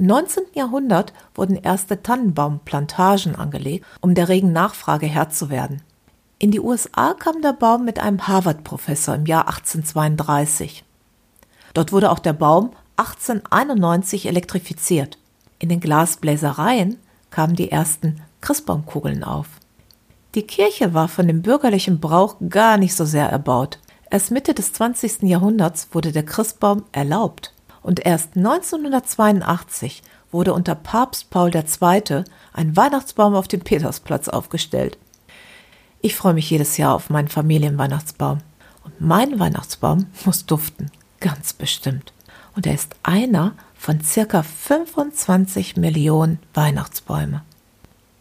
Im 0.00 0.06
19. 0.06 0.44
Jahrhundert 0.54 1.12
wurden 1.34 1.56
erste 1.56 2.02
Tannenbaumplantagen 2.02 3.36
angelegt, 3.36 3.84
um 4.00 4.14
der 4.14 4.30
regen 4.30 4.50
Nachfrage 4.50 5.04
Herr 5.04 5.28
zu 5.28 5.50
werden. 5.50 5.82
In 6.38 6.50
die 6.50 6.58
USA 6.58 7.12
kam 7.12 7.42
der 7.42 7.52
Baum 7.52 7.84
mit 7.84 7.98
einem 7.98 8.26
Harvard-Professor 8.26 9.14
im 9.14 9.26
Jahr 9.26 9.46
1832. 9.48 10.84
Dort 11.74 11.92
wurde 11.92 12.10
auch 12.10 12.18
der 12.18 12.32
Baum 12.32 12.70
1891 12.96 14.24
elektrifiziert. 14.24 15.18
In 15.58 15.68
den 15.68 15.80
Glasbläsereien 15.80 16.96
kamen 17.28 17.54
die 17.54 17.70
ersten 17.70 18.22
Christbaumkugeln 18.40 19.22
auf. 19.22 19.48
Die 20.34 20.46
Kirche 20.46 20.94
war 20.94 21.08
von 21.08 21.26
dem 21.26 21.42
bürgerlichen 21.42 22.00
Brauch 22.00 22.36
gar 22.48 22.78
nicht 22.78 22.94
so 22.94 23.04
sehr 23.04 23.28
erbaut. 23.28 23.78
Erst 24.10 24.30
Mitte 24.30 24.54
des 24.54 24.72
20. 24.72 25.24
Jahrhunderts 25.24 25.88
wurde 25.92 26.10
der 26.10 26.24
Christbaum 26.24 26.84
erlaubt 26.90 27.52
und 27.82 28.04
erst 28.04 28.36
1982 28.36 30.02
wurde 30.30 30.52
unter 30.52 30.74
Papst 30.74 31.30
Paul 31.30 31.50
II. 31.54 32.24
ein 32.52 32.76
Weihnachtsbaum 32.76 33.34
auf 33.34 33.48
dem 33.48 33.60
Petersplatz 33.60 34.28
aufgestellt. 34.28 34.98
Ich 36.00 36.14
freue 36.14 36.34
mich 36.34 36.48
jedes 36.50 36.76
Jahr 36.76 36.94
auf 36.94 37.10
meinen 37.10 37.28
Familienweihnachtsbaum 37.28 38.38
Und 38.84 39.00
mein 39.00 39.38
Weihnachtsbaum 39.38 40.06
muss 40.24 40.46
duften, 40.46 40.90
ganz 41.20 41.52
bestimmt. 41.52 42.12
Und 42.56 42.66
er 42.66 42.74
ist 42.74 42.96
einer 43.02 43.52
von 43.76 44.00
circa 44.02 44.42
25 44.42 45.76
Millionen 45.76 46.38
Weihnachtsbäume. 46.54 47.42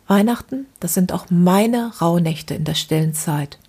Weihnachten, 0.07 0.65
das 0.79 0.95
sind 0.95 1.11
auch 1.11 1.27
meine 1.29 1.93
Rauhnächte 1.99 2.55
in 2.55 2.63
der 2.63 2.73
stillen 2.73 3.13
Zeit. 3.13 3.59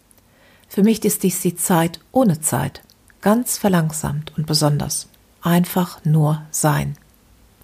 Für 0.68 0.82
mich 0.82 1.04
ist 1.04 1.22
dies 1.22 1.40
die 1.42 1.56
Zeit 1.56 2.00
ohne 2.12 2.40
Zeit, 2.40 2.82
ganz 3.20 3.58
verlangsamt 3.58 4.32
und 4.38 4.46
besonders. 4.46 5.09
Einfach 5.42 6.04
nur 6.04 6.42
sein. 6.50 6.96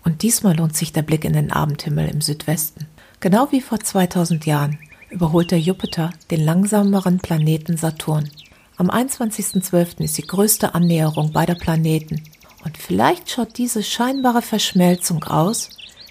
Und 0.05 0.23
diesmal 0.23 0.57
lohnt 0.57 0.77
sich 0.77 0.93
der 0.93 1.03
Blick 1.03 1.25
in 1.25 1.33
den 1.33 1.53
Abendhimmel 1.53 2.09
im 2.09 2.21
Südwesten. 2.21 2.87
Genau 3.21 3.49
wie 3.51 3.61
vor 3.61 3.81
2000 3.81 4.47
Jahren 4.47 4.79
überholt 5.11 5.51
der 5.51 5.61
Jupiter 5.61 6.11
den 6.31 6.45
langsameren 6.45 7.19
Planeten 7.19 7.77
Saturn. 7.77 8.31
Am 8.77 8.91
21.12. 8.91 10.01
ist 10.03 10.19
die 10.19 10.27
größte 10.27 10.75
Annäherung 10.75 11.33
beider 11.33 11.55
Planeten. 11.55 12.23
Und 12.65 12.79
vielleicht 12.79 13.31
schaut 13.31 13.59
diese 13.59 13.83
scheinbare 13.83 14.43
Verschmelzung 14.43 15.25
aus 15.25 15.71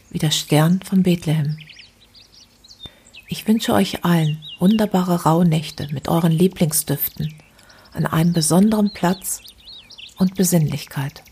wie 0.10 0.20
der 0.20 0.32
Stern 0.32 0.82
von 0.84 1.04
Bethlehem. 1.04 1.58
Ich 3.28 3.48
wünsche 3.48 3.74
euch 3.74 4.06
allen 4.06 4.44
wunderbare 4.60 5.24
Rauhnächte 5.24 5.90
mit 5.92 6.08
euren 6.08 6.32
Lieblingsdüften 6.32 7.34
an 7.94 8.06
einem 8.06 8.34
besonderen 8.34 8.92
Platz 8.92 9.42
und 10.18 10.36
Besinnlichkeit. 10.36 11.24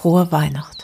Frohe 0.00 0.32
Weihnacht. 0.32 0.79